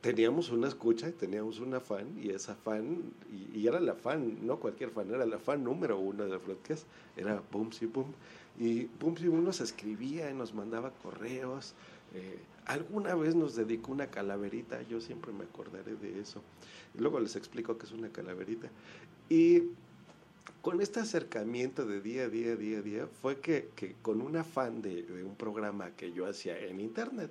teníamos 0.00 0.50
una 0.50 0.68
escucha 0.68 1.08
y 1.08 1.12
teníamos 1.12 1.60
una 1.60 1.80
fan, 1.80 2.06
y 2.18 2.30
esa 2.30 2.54
fan, 2.54 3.12
y, 3.30 3.58
y, 3.58 3.66
era 3.66 3.80
la 3.80 3.94
fan, 3.94 4.46
no 4.46 4.58
cualquier 4.58 4.90
fan, 4.90 5.10
era 5.10 5.26
la 5.26 5.38
fan 5.38 5.62
número 5.62 5.98
uno 5.98 6.24
del 6.26 6.40
Fruitcast, 6.40 6.86
era 7.16 7.42
Boomsy 7.52 7.86
Boom. 7.86 8.12
Y 8.58 8.84
Boomsy 9.00 9.28
Boom 9.28 9.44
nos 9.44 9.60
escribía 9.60 10.30
y 10.30 10.34
nos 10.34 10.54
mandaba 10.54 10.90
correos. 10.90 11.74
Eh, 12.14 12.38
alguna 12.66 13.14
vez 13.14 13.34
nos 13.34 13.56
dedicó 13.56 13.92
una 13.92 14.08
calaverita, 14.08 14.82
yo 14.82 15.00
siempre 15.00 15.32
me 15.32 15.44
acordaré 15.44 15.94
de 15.96 16.20
eso. 16.20 16.42
Y 16.94 16.98
luego 16.98 17.20
les 17.20 17.36
explico 17.36 17.78
qué 17.78 17.86
es 17.86 17.92
una 17.92 18.10
calaverita. 18.10 18.68
Y 19.28 19.64
con 20.62 20.80
este 20.80 21.00
acercamiento 21.00 21.86
de 21.86 22.00
día 22.00 22.24
a 22.24 22.28
día, 22.28 22.56
día 22.56 22.78
a 22.78 22.82
día, 22.82 23.06
fue 23.06 23.40
que, 23.40 23.70
que 23.76 23.94
con 24.02 24.20
una 24.20 24.44
fan 24.44 24.82
de, 24.82 25.02
de, 25.02 25.24
un 25.24 25.36
programa 25.36 25.90
que 25.92 26.12
yo 26.12 26.26
hacía 26.26 26.58
en 26.58 26.80
internet, 26.80 27.30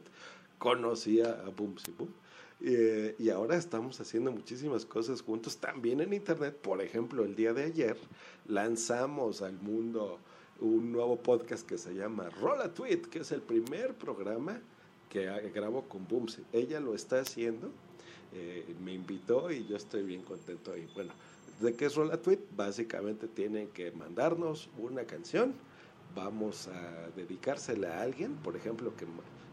conocía 0.58 1.32
a 1.46 1.50
Boomsy 1.50 1.92
Boom. 1.98 2.14
Eh, 2.62 3.16
y 3.18 3.30
ahora 3.30 3.56
estamos 3.56 4.02
haciendo 4.02 4.32
muchísimas 4.32 4.86
cosas 4.86 5.22
juntos 5.22 5.58
también 5.58 6.02
en 6.02 6.14
internet. 6.14 6.58
Por 6.58 6.82
ejemplo, 6.82 7.24
el 7.24 7.36
día 7.36 7.54
de 7.54 7.64
ayer 7.64 7.98
lanzamos 8.48 9.42
al 9.42 9.54
mundo 9.62 10.20
un 10.60 10.92
nuevo 10.92 11.18
podcast 11.18 11.66
que 11.66 11.78
se 11.78 11.94
llama 11.94 12.30
Rola 12.30 12.74
Tweet, 12.74 13.04
que 13.04 13.20
es 13.20 13.32
el 13.32 13.42
primer 13.42 13.96
programa 13.96 14.60
que 15.10 15.26
grabo 15.54 15.84
con 15.84 16.08
Boomsy. 16.08 16.44
Ella 16.52 16.80
lo 16.80 16.94
está 16.94 17.20
haciendo, 17.20 17.72
eh, 18.34 18.76
me 18.84 18.94
invitó 18.94 19.52
y 19.52 19.66
yo 19.66 19.78
estoy 19.78 20.04
bien 20.04 20.22
contento 20.22 20.74
ahí. 20.74 20.88
Bueno, 20.94 21.14
¿de 21.62 21.74
qué 21.74 21.86
es 21.86 21.96
Rola 21.96 22.22
Tweet? 22.22 22.40
Básicamente 22.56 23.28
tienen 23.28 23.70
que 23.70 23.92
mandarnos 23.92 24.70
una 24.78 25.06
canción, 25.06 25.54
vamos 26.14 26.68
a 26.68 27.10
dedicársela 27.16 28.00
a 28.00 28.02
alguien, 28.04 28.36
por 28.36 28.56
ejemplo, 28.56 28.96
que 28.96 29.06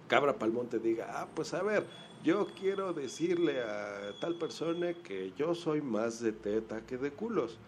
Cabra 0.09 0.38
Palmonte 0.38 0.79
diga, 0.79 1.09
ah, 1.21 1.29
pues 1.35 1.53
a 1.55 1.62
ver, 1.62 1.85
yo 2.25 2.47
quiero 2.59 2.92
decirle 2.92 3.61
a 3.62 4.12
tal 4.21 4.37
persona 4.37 4.95
que 4.95 5.33
yo 5.37 5.55
soy 5.55 5.81
más 5.83 6.21
de 6.21 6.33
teta 6.33 6.85
que 6.87 6.97
de 6.97 7.11
culos. 7.11 7.59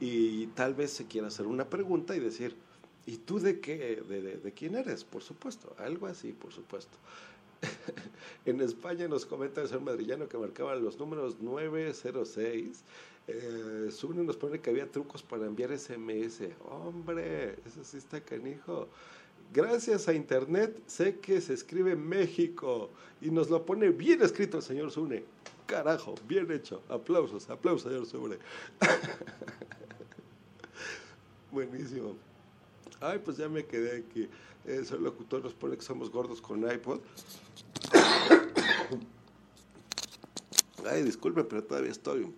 Y 0.00 0.48
tal 0.48 0.74
vez 0.74 0.90
se 0.92 1.06
quiera 1.06 1.28
hacer 1.28 1.46
una 1.46 1.66
pregunta 1.66 2.16
y 2.16 2.20
decir, 2.20 2.56
¿y 3.06 3.18
tú 3.18 3.38
de 3.38 3.60
qué? 3.60 4.02
¿De, 4.08 4.20
de, 4.22 4.36
de 4.38 4.52
quién 4.52 4.74
eres? 4.74 5.04
Por 5.04 5.22
supuesto, 5.22 5.74
algo 5.78 6.06
así, 6.06 6.32
por 6.32 6.52
supuesto. 6.52 6.98
en 8.46 8.60
España 8.60 9.08
nos 9.08 9.26
comenta 9.26 9.62
el 9.62 9.68
señor 9.68 9.82
madrillano 9.82 10.28
que 10.28 10.38
marcaba 10.38 10.74
los 10.76 10.98
números 10.98 11.40
906. 11.40 12.84
Eh, 13.28 13.88
Sune 13.90 14.24
nos 14.24 14.36
pone 14.36 14.60
que 14.60 14.70
había 14.70 14.90
trucos 14.90 15.22
para 15.22 15.46
enviar 15.46 15.76
SMS. 15.76 16.42
Hombre, 16.68 17.56
eso 17.66 17.84
sí 17.84 17.98
está 17.98 18.20
canijo. 18.20 18.88
Gracias 19.52 20.08
a 20.08 20.14
Internet 20.14 20.82
sé 20.86 21.18
que 21.18 21.38
se 21.42 21.52
escribe 21.52 21.94
México 21.94 22.88
y 23.20 23.30
nos 23.30 23.50
lo 23.50 23.66
pone 23.66 23.90
bien 23.90 24.22
escrito 24.22 24.56
el 24.56 24.62
señor 24.62 24.90
Sune. 24.90 25.24
Carajo, 25.66 26.14
bien 26.26 26.50
hecho. 26.50 26.82
Aplausos, 26.88 27.50
aplausos, 27.50 27.92
señor 27.92 28.06
Sune. 28.06 28.38
Buenísimo. 31.52 32.16
Ay, 32.98 33.20
pues 33.22 33.36
ya 33.36 33.50
me 33.50 33.66
quedé 33.66 33.98
aquí. 33.98 34.26
El 34.64 34.86
locutor 35.02 35.44
nos 35.44 35.52
pone 35.52 35.76
que 35.76 35.82
somos 35.82 36.10
gordos 36.10 36.40
con 36.40 36.62
iPod. 36.70 37.00
Ay, 40.88 41.02
disculpen, 41.02 41.46
pero 41.46 41.62
todavía 41.62 41.90
estoy 41.90 42.22
un 42.22 42.34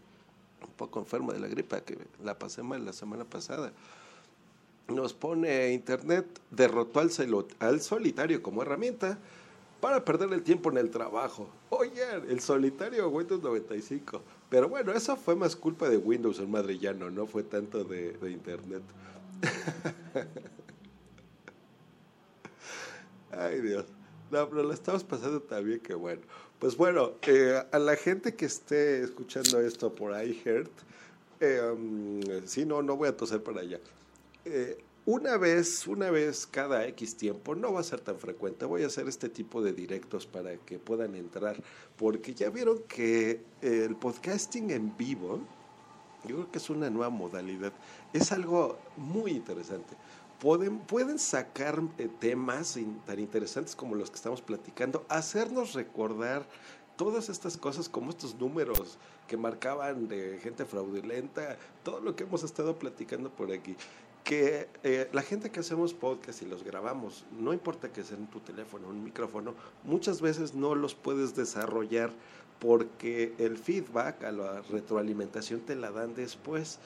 poco 0.76 0.98
enfermo 0.98 1.32
de 1.32 1.38
la 1.38 1.46
gripa, 1.46 1.80
que 1.80 1.96
la 2.24 2.40
pasé 2.40 2.64
mal 2.64 2.84
la 2.84 2.92
semana 2.92 3.24
pasada 3.24 3.72
nos 4.88 5.14
pone 5.14 5.72
Internet, 5.72 6.26
derrotó 6.50 7.00
al, 7.00 7.10
solitario 7.80 8.42
como 8.42 8.62
herramienta 8.62 9.18
para 9.80 10.04
perder 10.04 10.32
el 10.32 10.42
tiempo 10.42 10.70
en 10.70 10.78
el 10.78 10.90
trabajo. 10.90 11.48
Oye, 11.70 12.02
el 12.28 12.40
solitario 12.40 13.08
Windows 13.08 13.42
95. 13.42 14.20
Pero 14.50 14.68
bueno, 14.68 14.92
eso 14.92 15.16
fue 15.16 15.34
más 15.34 15.56
culpa 15.56 15.88
de 15.88 15.96
Windows 15.96 16.38
el 16.38 16.48
madrillano, 16.48 17.10
no 17.10 17.26
fue 17.26 17.42
tanto 17.42 17.82
de, 17.84 18.16
Internet. 18.30 18.82
Ay 23.32 23.60
Dios. 23.60 23.86
No, 24.30 24.48
pero 24.48 24.62
la 24.62 24.74
estamos 24.74 25.02
pasando 25.04 25.40
también 25.42 25.80
que 25.80 25.94
bueno. 25.94 26.22
Pues 26.58 26.76
bueno, 26.76 27.12
eh, 27.26 27.62
a 27.70 27.78
la 27.78 27.96
gente 27.96 28.34
que 28.34 28.46
esté 28.46 29.02
escuchando 29.02 29.60
esto 29.60 29.94
por 29.94 30.12
iHeart, 30.12 30.70
eh, 31.40 31.60
um, 31.72 32.20
sí, 32.46 32.64
no, 32.64 32.80
no 32.80 32.96
voy 32.96 33.08
a 33.08 33.16
toser 33.16 33.42
para 33.42 33.60
allá 33.60 33.80
eh, 34.44 34.78
una 35.06 35.36
vez, 35.36 35.86
una 35.86 36.10
vez 36.10 36.46
cada 36.46 36.86
X 36.88 37.16
tiempo, 37.16 37.54
no 37.54 37.72
va 37.72 37.80
a 37.80 37.84
ser 37.84 38.00
tan 38.00 38.18
frecuente, 38.18 38.64
voy 38.64 38.84
a 38.84 38.86
hacer 38.86 39.06
este 39.08 39.28
tipo 39.28 39.60
de 39.62 39.72
directos 39.74 40.26
para 40.26 40.56
que 40.56 40.78
puedan 40.78 41.14
entrar, 41.14 41.62
porque 41.96 42.32
ya 42.34 42.48
vieron 42.50 42.78
que 42.88 43.42
el 43.60 43.96
podcasting 43.96 44.70
en 44.70 44.96
vivo 44.96 45.40
Yo 46.26 46.36
creo 46.36 46.50
que 46.50 46.58
es 46.58 46.70
una 46.70 46.88
nueva 46.88 47.10
modalidad. 47.10 47.72
Es 48.12 48.32
algo 48.32 48.78
muy 48.96 49.32
interesante. 49.32 49.94
Pueden, 50.40 50.78
pueden 50.78 51.18
sacar 51.18 51.82
eh, 51.98 52.08
temas 52.18 52.76
in- 52.76 52.98
tan 53.04 53.18
interesantes 53.18 53.76
como 53.76 53.94
los 53.94 54.10
que 54.10 54.16
estamos 54.16 54.40
platicando, 54.42 55.04
hacernos 55.08 55.74
recordar 55.74 56.46
todas 56.96 57.28
estas 57.28 57.56
cosas 57.56 57.88
como 57.88 58.10
estos 58.10 58.34
números 58.36 58.98
que 59.28 59.36
marcaban 59.36 60.06
de 60.08 60.38
gente 60.42 60.64
fraudulenta, 60.64 61.56
todo 61.82 62.00
lo 62.00 62.14
que 62.14 62.24
hemos 62.24 62.42
estado 62.42 62.78
platicando 62.78 63.30
por 63.30 63.52
aquí. 63.52 63.76
Que 64.24 64.68
eh, 64.82 65.08
la 65.12 65.22
gente 65.22 65.50
que 65.50 65.60
hacemos 65.60 65.92
podcast 65.92 66.42
y 66.42 66.46
los 66.46 66.64
grabamos, 66.64 67.26
no 67.38 67.52
importa 67.52 67.92
que 67.92 68.02
sea 68.02 68.16
en 68.16 68.26
tu 68.26 68.40
teléfono, 68.40 68.88
un 68.88 69.04
micrófono, 69.04 69.54
muchas 69.84 70.20
veces 70.22 70.54
no 70.54 70.74
los 70.74 70.94
puedes 70.94 71.36
desarrollar 71.36 72.10
porque 72.58 73.34
el 73.38 73.58
feedback, 73.58 74.24
a 74.24 74.32
la 74.32 74.62
retroalimentación 74.62 75.60
te 75.60 75.76
la 75.76 75.90
dan 75.90 76.14
después. 76.14 76.78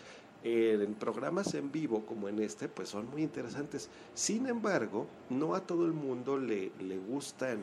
En 0.44 0.94
programas 0.94 1.54
en 1.54 1.72
vivo 1.72 2.06
como 2.06 2.28
en 2.28 2.38
este, 2.40 2.68
pues 2.68 2.88
son 2.88 3.10
muy 3.10 3.22
interesantes. 3.22 3.88
Sin 4.14 4.46
embargo, 4.46 5.06
no 5.30 5.54
a 5.54 5.66
todo 5.66 5.84
el 5.84 5.92
mundo 5.92 6.38
le, 6.38 6.70
le 6.80 6.96
gustan 6.98 7.58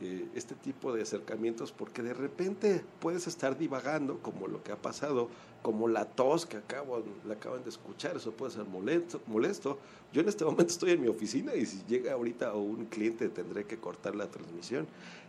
eh, 0.00 0.28
este 0.34 0.54
tipo 0.54 0.92
de 0.92 1.02
acercamientos 1.02 1.72
porque 1.72 2.02
de 2.02 2.14
repente 2.14 2.84
puedes 3.00 3.26
estar 3.26 3.58
divagando 3.58 4.18
como 4.18 4.46
lo 4.46 4.62
que 4.62 4.70
ha 4.70 4.76
pasado, 4.76 5.28
como 5.62 5.88
la 5.88 6.04
tos 6.04 6.46
que 6.46 6.56
acabo, 6.56 7.02
la 7.26 7.34
acaban 7.34 7.64
de 7.64 7.70
escuchar, 7.70 8.16
eso 8.16 8.30
puede 8.32 8.52
ser 8.52 8.64
molesto, 8.64 9.20
molesto. 9.26 9.78
Yo 10.12 10.20
en 10.20 10.28
este 10.28 10.44
momento 10.44 10.72
estoy 10.72 10.92
en 10.92 11.02
mi 11.02 11.08
oficina 11.08 11.54
y 11.54 11.66
si 11.66 11.82
llega 11.88 12.12
ahorita 12.12 12.54
un 12.54 12.86
cliente 12.86 13.28
tendré 13.28 13.64
que 13.64 13.78
cortar 13.78 14.14
la 14.14 14.30
transmisión. 14.30 14.86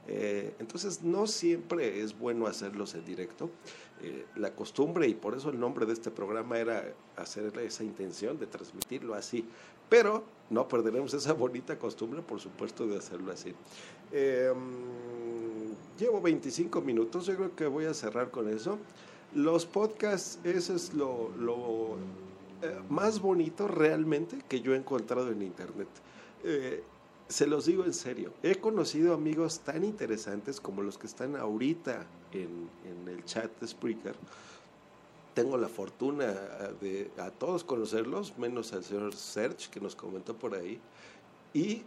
Eh, 0.08 0.54
entonces 0.60 1.04
no 1.04 1.28
siempre 1.28 2.02
es 2.02 2.18
bueno 2.18 2.48
hacerlos 2.48 2.94
en 2.96 3.06
directo. 3.06 3.50
Eh, 4.02 4.26
la 4.36 4.56
costumbre 4.56 5.08
y 5.08 5.14
por 5.14 5.36
eso 5.36 5.50
el 5.50 5.60
nombre 5.60 5.86
de 5.86 5.94
este 5.94 6.10
programa 6.10 6.58
era 6.58 6.94
hacer 7.18 7.58
esa 7.60 7.84
intención 7.84 8.40
de 8.40 8.48
transmitirlo 8.48 9.14
así. 9.14 9.46
Pero 9.90 10.24
no 10.50 10.68
perderemos 10.68 11.14
esa 11.14 11.34
bonita 11.34 11.78
costumbre, 11.78 12.22
por 12.22 12.40
supuesto, 12.40 12.88
de 12.88 12.98
hacerlo 12.98 13.32
así. 13.32 13.54
Eh, 14.12 14.54
llevo 16.00 16.22
25 16.22 16.82
minutos, 16.82 17.26
yo 17.26 17.36
creo 17.36 17.56
que 17.56 17.68
voy 17.68 17.86
a 17.86 17.94
cerrar 17.94 18.32
con 18.32 18.50
eso. 18.50 18.78
Los 19.36 19.66
podcasts, 19.66 20.40
eso 20.44 20.74
es 20.74 20.94
lo, 20.94 21.30
lo 21.38 21.98
eh, 22.62 22.80
más 22.90 23.22
bonito 23.22 23.68
realmente 23.68 24.40
que 24.48 24.62
yo 24.62 24.74
he 24.74 24.78
encontrado 24.78 25.32
en 25.32 25.42
Internet. 25.42 25.88
Eh, 26.44 26.84
se 27.28 27.46
los 27.46 27.68
digo 27.68 27.86
en 27.86 27.94
serio, 27.94 28.34
he 28.42 28.56
conocido 28.56 29.14
amigos 29.14 29.60
tan 29.60 29.84
interesantes 29.84 30.60
como 30.60 30.82
los 30.82 30.98
que 30.98 31.06
están 31.06 31.36
ahorita 31.36 32.08
en, 32.32 32.68
en 32.86 33.08
el 33.08 33.24
chat 33.24 33.52
de 33.60 33.68
Spreaker. 33.68 34.16
Tengo 35.34 35.58
la 35.58 35.70
fortuna 35.70 36.26
de 36.82 37.10
a 37.18 37.30
todos 37.32 37.64
conocerlos, 37.64 38.38
menos 38.38 38.74
al 38.74 38.84
señor 38.84 39.14
Serge 39.16 39.70
que 39.70 39.80
nos 39.80 39.96
comentó 39.96 40.36
por 40.36 40.56
ahí. 40.56 40.80
Y, 41.54 41.84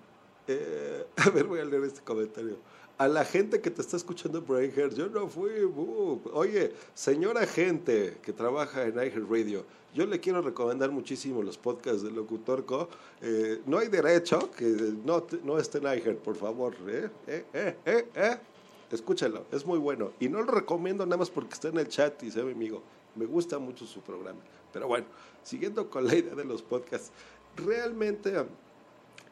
eh, 0.48 1.06
a 1.16 1.30
ver, 1.30 1.44
voy 1.44 1.60
a 1.60 1.64
leer 1.64 1.84
este 1.84 2.00
comentario. 2.02 2.56
A 2.98 3.08
la 3.08 3.24
gente 3.24 3.60
que 3.60 3.70
te 3.70 3.80
está 3.80 3.96
escuchando 3.96 4.44
por 4.44 4.58
ahí, 4.58 4.72
yo 4.94 5.08
no 5.08 5.26
fui. 5.26 5.64
uh. 5.64 6.20
Oye, 6.34 6.72
señora 6.94 7.46
gente 7.46 8.18
que 8.22 8.32
trabaja 8.32 8.84
en 8.84 8.94
iHeartRadio, 8.94 9.64
yo 9.94 10.06
le 10.06 10.20
quiero 10.20 10.40
recomendar 10.40 10.90
muchísimo 10.90 11.42
los 11.42 11.58
podcasts 11.58 12.02
de 12.02 12.10
Locutorco. 12.10 12.88
Eh, 13.20 13.60
no 13.66 13.78
hay 13.78 13.88
derecho 13.88 14.50
que 14.52 14.94
no, 15.04 15.26
no 15.42 15.58
esté 15.58 15.78
en 15.78 15.84
iHeart, 15.84 16.18
por 16.18 16.36
favor. 16.36 16.74
¿eh? 16.86 17.10
¿Eh? 17.26 17.44
¿Eh? 17.52 17.76
¿Eh? 17.84 18.08
¿Eh? 18.14 18.38
Escúchalo, 18.90 19.46
es 19.50 19.66
muy 19.66 19.78
bueno. 19.78 20.12
Y 20.20 20.28
no 20.28 20.42
lo 20.42 20.52
recomiendo 20.52 21.04
nada 21.04 21.16
más 21.18 21.30
porque 21.30 21.54
está 21.54 21.68
en 21.68 21.78
el 21.78 21.88
chat 21.88 22.22
y 22.22 22.30
sea 22.30 22.44
mi 22.44 22.52
amigo. 22.52 22.82
Me 23.14 23.26
gusta 23.26 23.58
mucho 23.58 23.86
su 23.86 24.00
programa. 24.00 24.40
Pero 24.72 24.88
bueno, 24.88 25.06
siguiendo 25.42 25.90
con 25.90 26.06
la 26.06 26.14
idea 26.14 26.34
de 26.34 26.44
los 26.44 26.62
podcasts, 26.62 27.10
realmente 27.56 28.32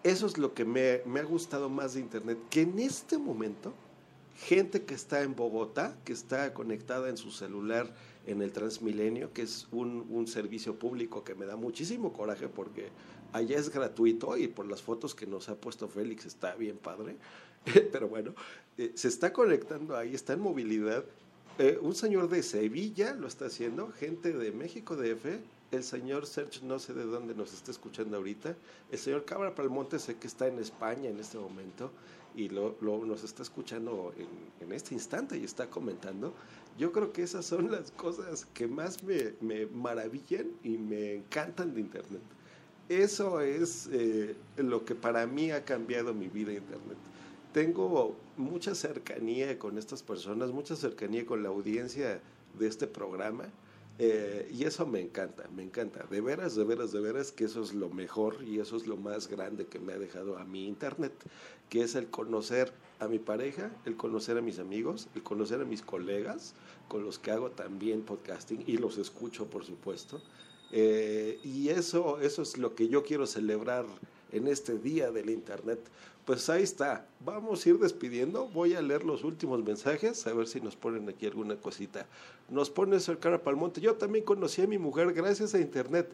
eso 0.02 0.26
es 0.26 0.38
lo 0.38 0.54
que 0.54 0.64
me, 0.64 1.02
me 1.06 1.20
ha 1.20 1.24
gustado 1.24 1.68
más 1.68 1.94
de 1.94 2.00
Internet, 2.00 2.38
que 2.50 2.62
en 2.62 2.78
este 2.78 3.18
momento, 3.18 3.72
gente 4.36 4.82
que 4.82 4.94
está 4.94 5.22
en 5.22 5.34
Bogotá, 5.34 5.96
que 6.04 6.12
está 6.12 6.52
conectada 6.54 7.08
en 7.08 7.16
su 7.16 7.30
celular 7.30 7.94
en 8.26 8.42
el 8.42 8.52
Transmilenio, 8.52 9.32
que 9.32 9.42
es 9.42 9.66
un, 9.70 10.06
un 10.10 10.26
servicio 10.26 10.78
público 10.78 11.24
que 11.24 11.34
me 11.34 11.46
da 11.46 11.56
muchísimo 11.56 12.12
coraje 12.12 12.48
porque 12.48 12.88
allá 13.32 13.58
es 13.58 13.70
gratuito 13.70 14.36
y 14.36 14.48
por 14.48 14.66
las 14.66 14.82
fotos 14.82 15.14
que 15.14 15.26
nos 15.26 15.48
ha 15.48 15.56
puesto 15.56 15.88
Félix 15.88 16.26
está 16.26 16.54
bien 16.54 16.76
padre. 16.76 17.16
Pero 17.92 18.08
bueno, 18.08 18.34
eh, 18.78 18.92
se 18.94 19.08
está 19.08 19.32
conectando 19.32 19.96
ahí, 19.96 20.14
está 20.14 20.32
en 20.32 20.40
movilidad. 20.40 21.04
Eh, 21.62 21.78
un 21.82 21.94
señor 21.94 22.30
de 22.30 22.42
Sevilla 22.42 23.12
lo 23.12 23.26
está 23.26 23.44
haciendo, 23.44 23.92
gente 23.92 24.32
de 24.32 24.50
México 24.50 24.96
DF, 24.96 25.26
el 25.72 25.84
señor 25.84 26.24
Serge 26.24 26.64
no 26.64 26.78
sé 26.78 26.94
de 26.94 27.04
dónde 27.04 27.34
nos 27.34 27.52
está 27.52 27.70
escuchando 27.70 28.16
ahorita, 28.16 28.56
el 28.90 28.98
señor 28.98 29.26
Cabra 29.26 29.54
Palmonte 29.54 29.98
sé 29.98 30.16
que 30.16 30.26
está 30.26 30.46
en 30.46 30.58
España 30.58 31.10
en 31.10 31.20
este 31.20 31.36
momento 31.36 31.90
y 32.34 32.48
lo, 32.48 32.78
nos 32.80 33.24
está 33.24 33.42
escuchando 33.42 34.14
en, 34.62 34.72
este 34.72 34.94
instante 34.94 35.36
y 35.36 35.44
está 35.44 35.68
comentando. 35.68 36.32
Yo 36.78 36.92
creo 36.92 37.12
que 37.12 37.24
esas 37.24 37.44
son 37.44 37.70
las 37.70 37.90
cosas 37.90 38.46
que 38.54 38.66
más 38.66 39.02
me, 39.02 39.34
me 39.42 39.66
maravillan 39.66 40.46
y 40.64 40.78
me 40.78 41.16
encantan 41.16 41.74
de 41.74 41.82
Internet. 41.82 42.22
Eso 42.88 43.42
es 43.42 43.86
eh, 43.92 44.34
lo 44.56 44.86
que 44.86 44.94
para 44.94 45.26
mí 45.26 45.50
ha 45.50 45.62
cambiado 45.62 46.14
mi 46.14 46.28
vida 46.28 46.54
Internet. 46.54 46.96
Tengo 47.52 48.16
mucha 48.36 48.74
cercanía 48.76 49.58
con 49.58 49.76
estas 49.76 50.02
personas, 50.04 50.52
mucha 50.52 50.76
cercanía 50.76 51.26
con 51.26 51.42
la 51.42 51.48
audiencia 51.48 52.20
de 52.58 52.66
este 52.68 52.86
programa. 52.86 53.44
eh, 54.02 54.48
y 54.50 54.64
eso 54.64 54.86
me 54.86 55.00
encanta, 55.00 55.46
me 55.54 55.62
encanta. 55.62 56.06
De 56.10 56.22
veras, 56.22 56.54
de 56.54 56.64
veras, 56.64 56.90
de 56.92 57.00
veras 57.00 57.32
que 57.32 57.44
eso 57.44 57.62
es 57.62 57.74
lo 57.74 57.90
mejor 57.90 58.42
y 58.42 58.58
eso 58.58 58.76
es 58.76 58.86
lo 58.86 58.96
más 58.96 59.28
grande 59.28 59.66
que 59.66 59.78
me 59.78 59.92
ha 59.92 59.98
dejado 59.98 60.38
a 60.38 60.44
mi 60.44 60.66
internet, 60.66 61.12
que 61.68 61.82
es 61.82 61.94
el 61.96 62.08
conocer 62.08 62.72
a 62.98 63.08
mi 63.08 63.18
pareja, 63.18 63.70
el 63.84 63.96
conocer 63.96 64.38
a 64.38 64.40
mis 64.40 64.58
amigos, 64.58 65.08
el 65.14 65.22
conocer 65.22 65.60
a 65.60 65.66
mis 65.66 65.82
colegas 65.82 66.54
con 66.88 67.04
los 67.04 67.18
que 67.18 67.30
hago 67.30 67.50
también 67.50 68.00
podcasting 68.02 68.64
y 68.66 68.78
los 68.78 68.96
escucho, 68.96 69.50
por 69.50 69.64
supuesto. 69.66 70.22
Eh, 70.72 71.38
y 71.44 71.68
eso, 71.68 72.20
eso 72.20 72.40
es 72.42 72.56
lo 72.56 72.74
que 72.74 72.88
yo 72.88 73.02
quiero 73.02 73.26
celebrar 73.26 73.84
en 74.32 74.48
este 74.48 74.78
día 74.78 75.10
del 75.10 75.30
Internet. 75.30 75.80
Pues 76.24 76.48
ahí 76.48 76.62
está, 76.62 77.06
vamos 77.24 77.64
a 77.64 77.68
ir 77.68 77.78
despidiendo, 77.78 78.46
voy 78.48 78.74
a 78.74 78.82
leer 78.82 79.04
los 79.04 79.24
últimos 79.24 79.64
mensajes, 79.64 80.26
a 80.26 80.32
ver 80.32 80.46
si 80.46 80.60
nos 80.60 80.76
ponen 80.76 81.08
aquí 81.08 81.26
alguna 81.26 81.56
cosita. 81.56 82.06
Nos 82.48 82.70
pone 82.70 83.00
Sir 83.00 83.18
Cara 83.18 83.42
Palmonte, 83.42 83.80
yo 83.80 83.94
también 83.94 84.24
conocí 84.24 84.62
a 84.62 84.66
mi 84.66 84.78
mujer 84.78 85.12
gracias 85.12 85.54
a 85.54 85.60
Internet. 85.60 86.12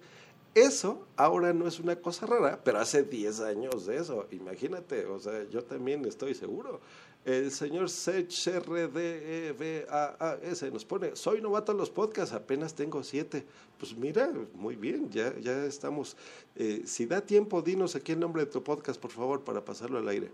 Eso 0.55 1.07
ahora 1.17 1.53
no 1.53 1.69
es 1.69 1.81
una 1.81 1.97
cosa 1.97 2.25
rara, 2.25 2.61
pero 2.65 2.79
hace 2.79 3.03
10 3.03 3.41
años 3.41 3.85
de 3.85 3.99
eso, 3.99 4.27
imagínate, 4.31 5.05
o 5.05 5.19
sea, 5.19 5.45
yo 5.51 5.63
también 5.63 6.05
estoy 6.07 6.35
seguro. 6.35 6.81
El 7.27 7.51
señor 7.51 7.91
Sech 7.91 8.31
RDEVAAS 8.65 10.63
nos 10.73 10.85
pone, 10.85 11.17
soy 11.17 11.41
novato 11.41 11.73
en 11.73 11.79
los 11.79 11.91
podcasts, 11.91 12.33
apenas 12.33 12.73
tengo 12.73 13.03
siete. 13.03 13.45
Pues 13.81 13.97
mira, 13.97 14.33
muy 14.55 14.77
bien, 14.77 15.11
ya, 15.11 15.37
ya 15.41 15.65
estamos. 15.65 16.17
Eh, 16.55 16.83
si 16.87 17.05
da 17.05 17.21
tiempo, 17.21 17.63
dinos 17.63 17.97
aquí 17.97 18.13
el 18.13 18.21
nombre 18.21 18.45
de 18.45 18.53
tu 18.53 18.63
podcast, 18.63 19.01
por 19.01 19.11
favor, 19.11 19.43
para 19.43 19.65
pasarlo 19.65 19.99
al 19.99 20.07
aire. 20.07 20.31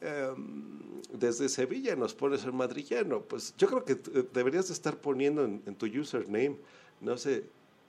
Em, 0.00 1.02
desde 1.12 1.46
Sevilla 1.50 1.94
nos 1.94 2.14
pones 2.14 2.42
el 2.44 2.54
madrillano. 2.54 3.20
Pues 3.20 3.54
yo 3.58 3.68
creo 3.68 3.84
que 3.84 3.92
eh, 3.92 4.24
deberías 4.32 4.68
de 4.68 4.72
estar 4.72 4.96
poniendo 4.96 5.44
en, 5.44 5.62
en 5.66 5.74
tu 5.74 5.84
username, 5.84 6.56
no 7.02 7.18
sé, 7.18 7.44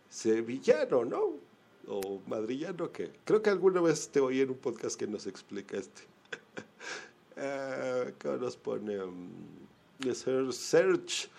sevillano, 0.09 1.05
¿no? 1.05 1.35
O 1.87 2.19
madrillano, 2.27 2.91
que 2.91 3.13
creo 3.23 3.41
que 3.41 3.49
alguna 3.49 3.79
vez 3.79 4.09
te 4.09 4.19
oí 4.19 4.41
en 4.41 4.49
un 4.49 4.57
podcast 4.57 4.99
que 4.99 5.07
nos 5.07 5.25
explica 5.25 5.77
Eh, 7.35 8.13
¿Cómo 8.21 8.37
nos 8.37 8.57
pone? 8.57 8.99
Um, 9.01 9.29
Search. 10.51 11.29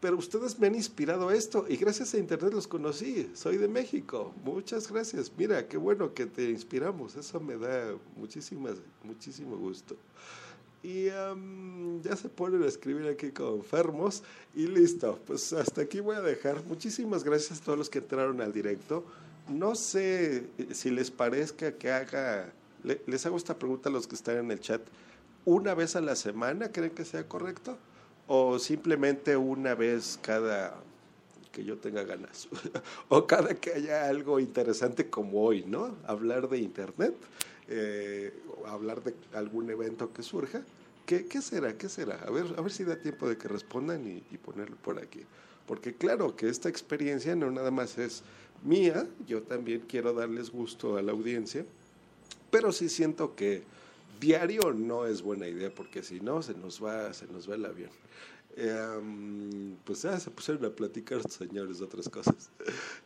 Pero 0.00 0.16
ustedes 0.16 0.58
me 0.58 0.66
han 0.68 0.74
inspirado 0.74 1.30
esto 1.30 1.66
y 1.68 1.76
gracias 1.76 2.14
a 2.14 2.18
Internet 2.18 2.54
los 2.54 2.66
conocí. 2.66 3.30
Soy 3.34 3.58
de 3.58 3.68
México. 3.68 4.32
Muchas 4.44 4.90
gracias. 4.90 5.30
Mira, 5.36 5.68
qué 5.68 5.76
bueno 5.76 6.14
que 6.14 6.24
te 6.24 6.48
inspiramos. 6.48 7.16
Eso 7.16 7.38
me 7.38 7.58
da 7.58 7.94
muchísimas, 8.16 8.76
muchísimo 9.04 9.58
gusto. 9.58 9.96
Y 10.82 11.08
um, 11.08 12.00
ya 12.00 12.16
se 12.16 12.30
ponen 12.30 12.62
a 12.62 12.66
escribir 12.66 13.06
aquí 13.08 13.30
como 13.30 13.56
enfermos 13.56 14.22
y 14.56 14.66
listo. 14.66 15.18
Pues 15.26 15.52
hasta 15.52 15.82
aquí 15.82 16.00
voy 16.00 16.16
a 16.16 16.22
dejar. 16.22 16.64
Muchísimas 16.64 17.22
gracias 17.22 17.60
a 17.60 17.64
todos 17.64 17.78
los 17.78 17.90
que 17.90 17.98
entraron 17.98 18.40
al 18.40 18.54
directo. 18.54 19.04
No 19.50 19.74
sé 19.74 20.44
si 20.72 20.90
les 20.90 21.10
parezca 21.10 21.72
que 21.72 21.90
haga... 21.90 22.50
le- 22.84 23.02
les 23.06 23.26
hago 23.26 23.36
esta 23.36 23.58
pregunta 23.58 23.90
a 23.90 23.92
los 23.92 24.06
que 24.06 24.14
están 24.14 24.38
en 24.38 24.50
el 24.50 24.60
chat. 24.60 24.80
¿Una 25.44 25.74
vez 25.74 25.96
a 25.96 26.00
la 26.00 26.16
semana 26.16 26.70
creen 26.70 26.90
que 26.90 27.04
sea 27.04 27.26
correcto? 27.26 27.78
¿O 28.26 28.58
simplemente 28.58 29.36
una 29.36 29.74
vez 29.74 30.18
cada 30.22 30.76
que 31.50 31.64
yo 31.64 31.78
tenga 31.78 32.02
ganas? 32.04 32.48
o 33.08 33.26
cada 33.26 33.54
que 33.54 33.72
haya 33.72 34.08
algo 34.08 34.38
interesante 34.38 35.08
como 35.08 35.42
hoy, 35.42 35.64
¿no? 35.64 35.96
Hablar 36.06 36.48
de 36.48 36.58
Internet, 36.58 37.14
eh, 37.68 38.34
hablar 38.66 39.02
de 39.02 39.14
algún 39.32 39.70
evento 39.70 40.12
que 40.12 40.22
surja. 40.22 40.62
¿Qué, 41.06 41.26
qué 41.26 41.40
será? 41.40 41.76
¿Qué 41.76 41.88
será? 41.88 42.20
A 42.26 42.30
ver, 42.30 42.46
a 42.56 42.60
ver 42.60 42.70
si 42.70 42.84
da 42.84 42.96
tiempo 42.96 43.28
de 43.28 43.38
que 43.38 43.48
respondan 43.48 44.06
y, 44.06 44.22
y 44.30 44.38
ponerlo 44.38 44.76
por 44.76 44.98
aquí. 44.98 45.22
Porque 45.66 45.94
claro 45.94 46.36
que 46.36 46.48
esta 46.48 46.68
experiencia 46.68 47.34
no 47.34 47.50
nada 47.50 47.70
más 47.70 47.96
es 47.96 48.22
mía, 48.62 49.06
yo 49.26 49.42
también 49.42 49.84
quiero 49.88 50.12
darles 50.12 50.50
gusto 50.50 50.98
a 50.98 51.02
la 51.02 51.12
audiencia, 51.12 51.64
pero 52.50 52.72
sí 52.72 52.88
siento 52.88 53.34
que 53.34 53.62
diario 54.20 54.72
no 54.72 55.06
es 55.06 55.22
buena 55.22 55.48
idea 55.48 55.74
porque 55.74 56.02
si 56.02 56.20
no 56.20 56.42
se 56.42 56.54
nos 56.54 56.82
va, 56.84 57.12
se 57.12 57.26
nos 57.26 57.50
va 57.50 57.54
el 57.54 57.64
avión. 57.64 57.90
Eh, 58.56 59.76
pues 59.84 60.02
ya 60.02 60.18
se 60.18 60.30
pusieron 60.30 60.64
a 60.64 60.70
platicar, 60.70 61.22
señores, 61.28 61.78
de 61.78 61.84
otras 61.84 62.08
cosas. 62.08 62.50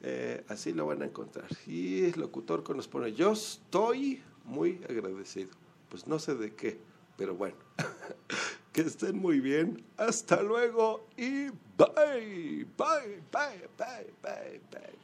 Eh, 0.03 0.43
así 0.47 0.73
lo 0.73 0.87
van 0.87 1.03
a 1.03 1.05
encontrar. 1.05 1.47
Y 1.67 2.05
el 2.05 2.19
locutor 2.19 2.63
que 2.63 2.73
nos 2.73 2.87
pone, 2.87 3.13
yo 3.13 3.33
estoy 3.33 4.23
muy 4.45 4.81
agradecido. 4.89 5.51
Pues 5.89 6.07
no 6.07 6.17
sé 6.19 6.35
de 6.35 6.55
qué, 6.55 6.79
pero 7.17 7.35
bueno. 7.35 7.57
que 8.71 8.81
estén 8.81 9.19
muy 9.19 9.39
bien. 9.39 9.83
Hasta 9.97 10.41
luego 10.41 11.07
y 11.17 11.49
bye, 11.77 12.65
bye, 12.77 13.21
bye, 13.31 13.69
bye, 13.77 14.11
bye, 14.21 14.61
bye. 14.71 14.99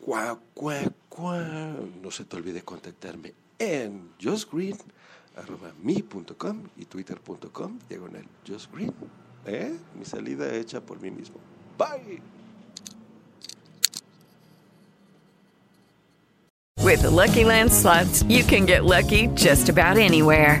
Cuá, 0.00 0.38
cuá, 0.54 0.80
cuá. 1.08 1.76
No 2.02 2.10
se 2.10 2.24
te 2.24 2.36
olvide 2.36 2.62
contactarme 2.62 3.34
en 3.58 4.10
justgreen.com 4.20 4.84
y 6.76 6.84
twitter.com, 6.86 7.78
diagonal 7.88 8.24
justgreen. 8.46 8.92
¿Eh? 9.46 9.76
Mi 9.98 10.04
salida 10.04 10.52
hecha 10.54 10.80
por 10.80 11.00
mí 11.00 11.10
mismo. 11.10 11.36
Bye. 11.78 12.20
With 16.82 17.02
the 17.02 17.10
Lucky 17.10 17.44
Land 17.44 17.72
slots, 17.72 18.22
you 18.24 18.44
can 18.44 18.66
get 18.66 18.84
lucky 18.84 19.28
just 19.34 19.68
about 19.68 19.98
anywhere. 19.98 20.60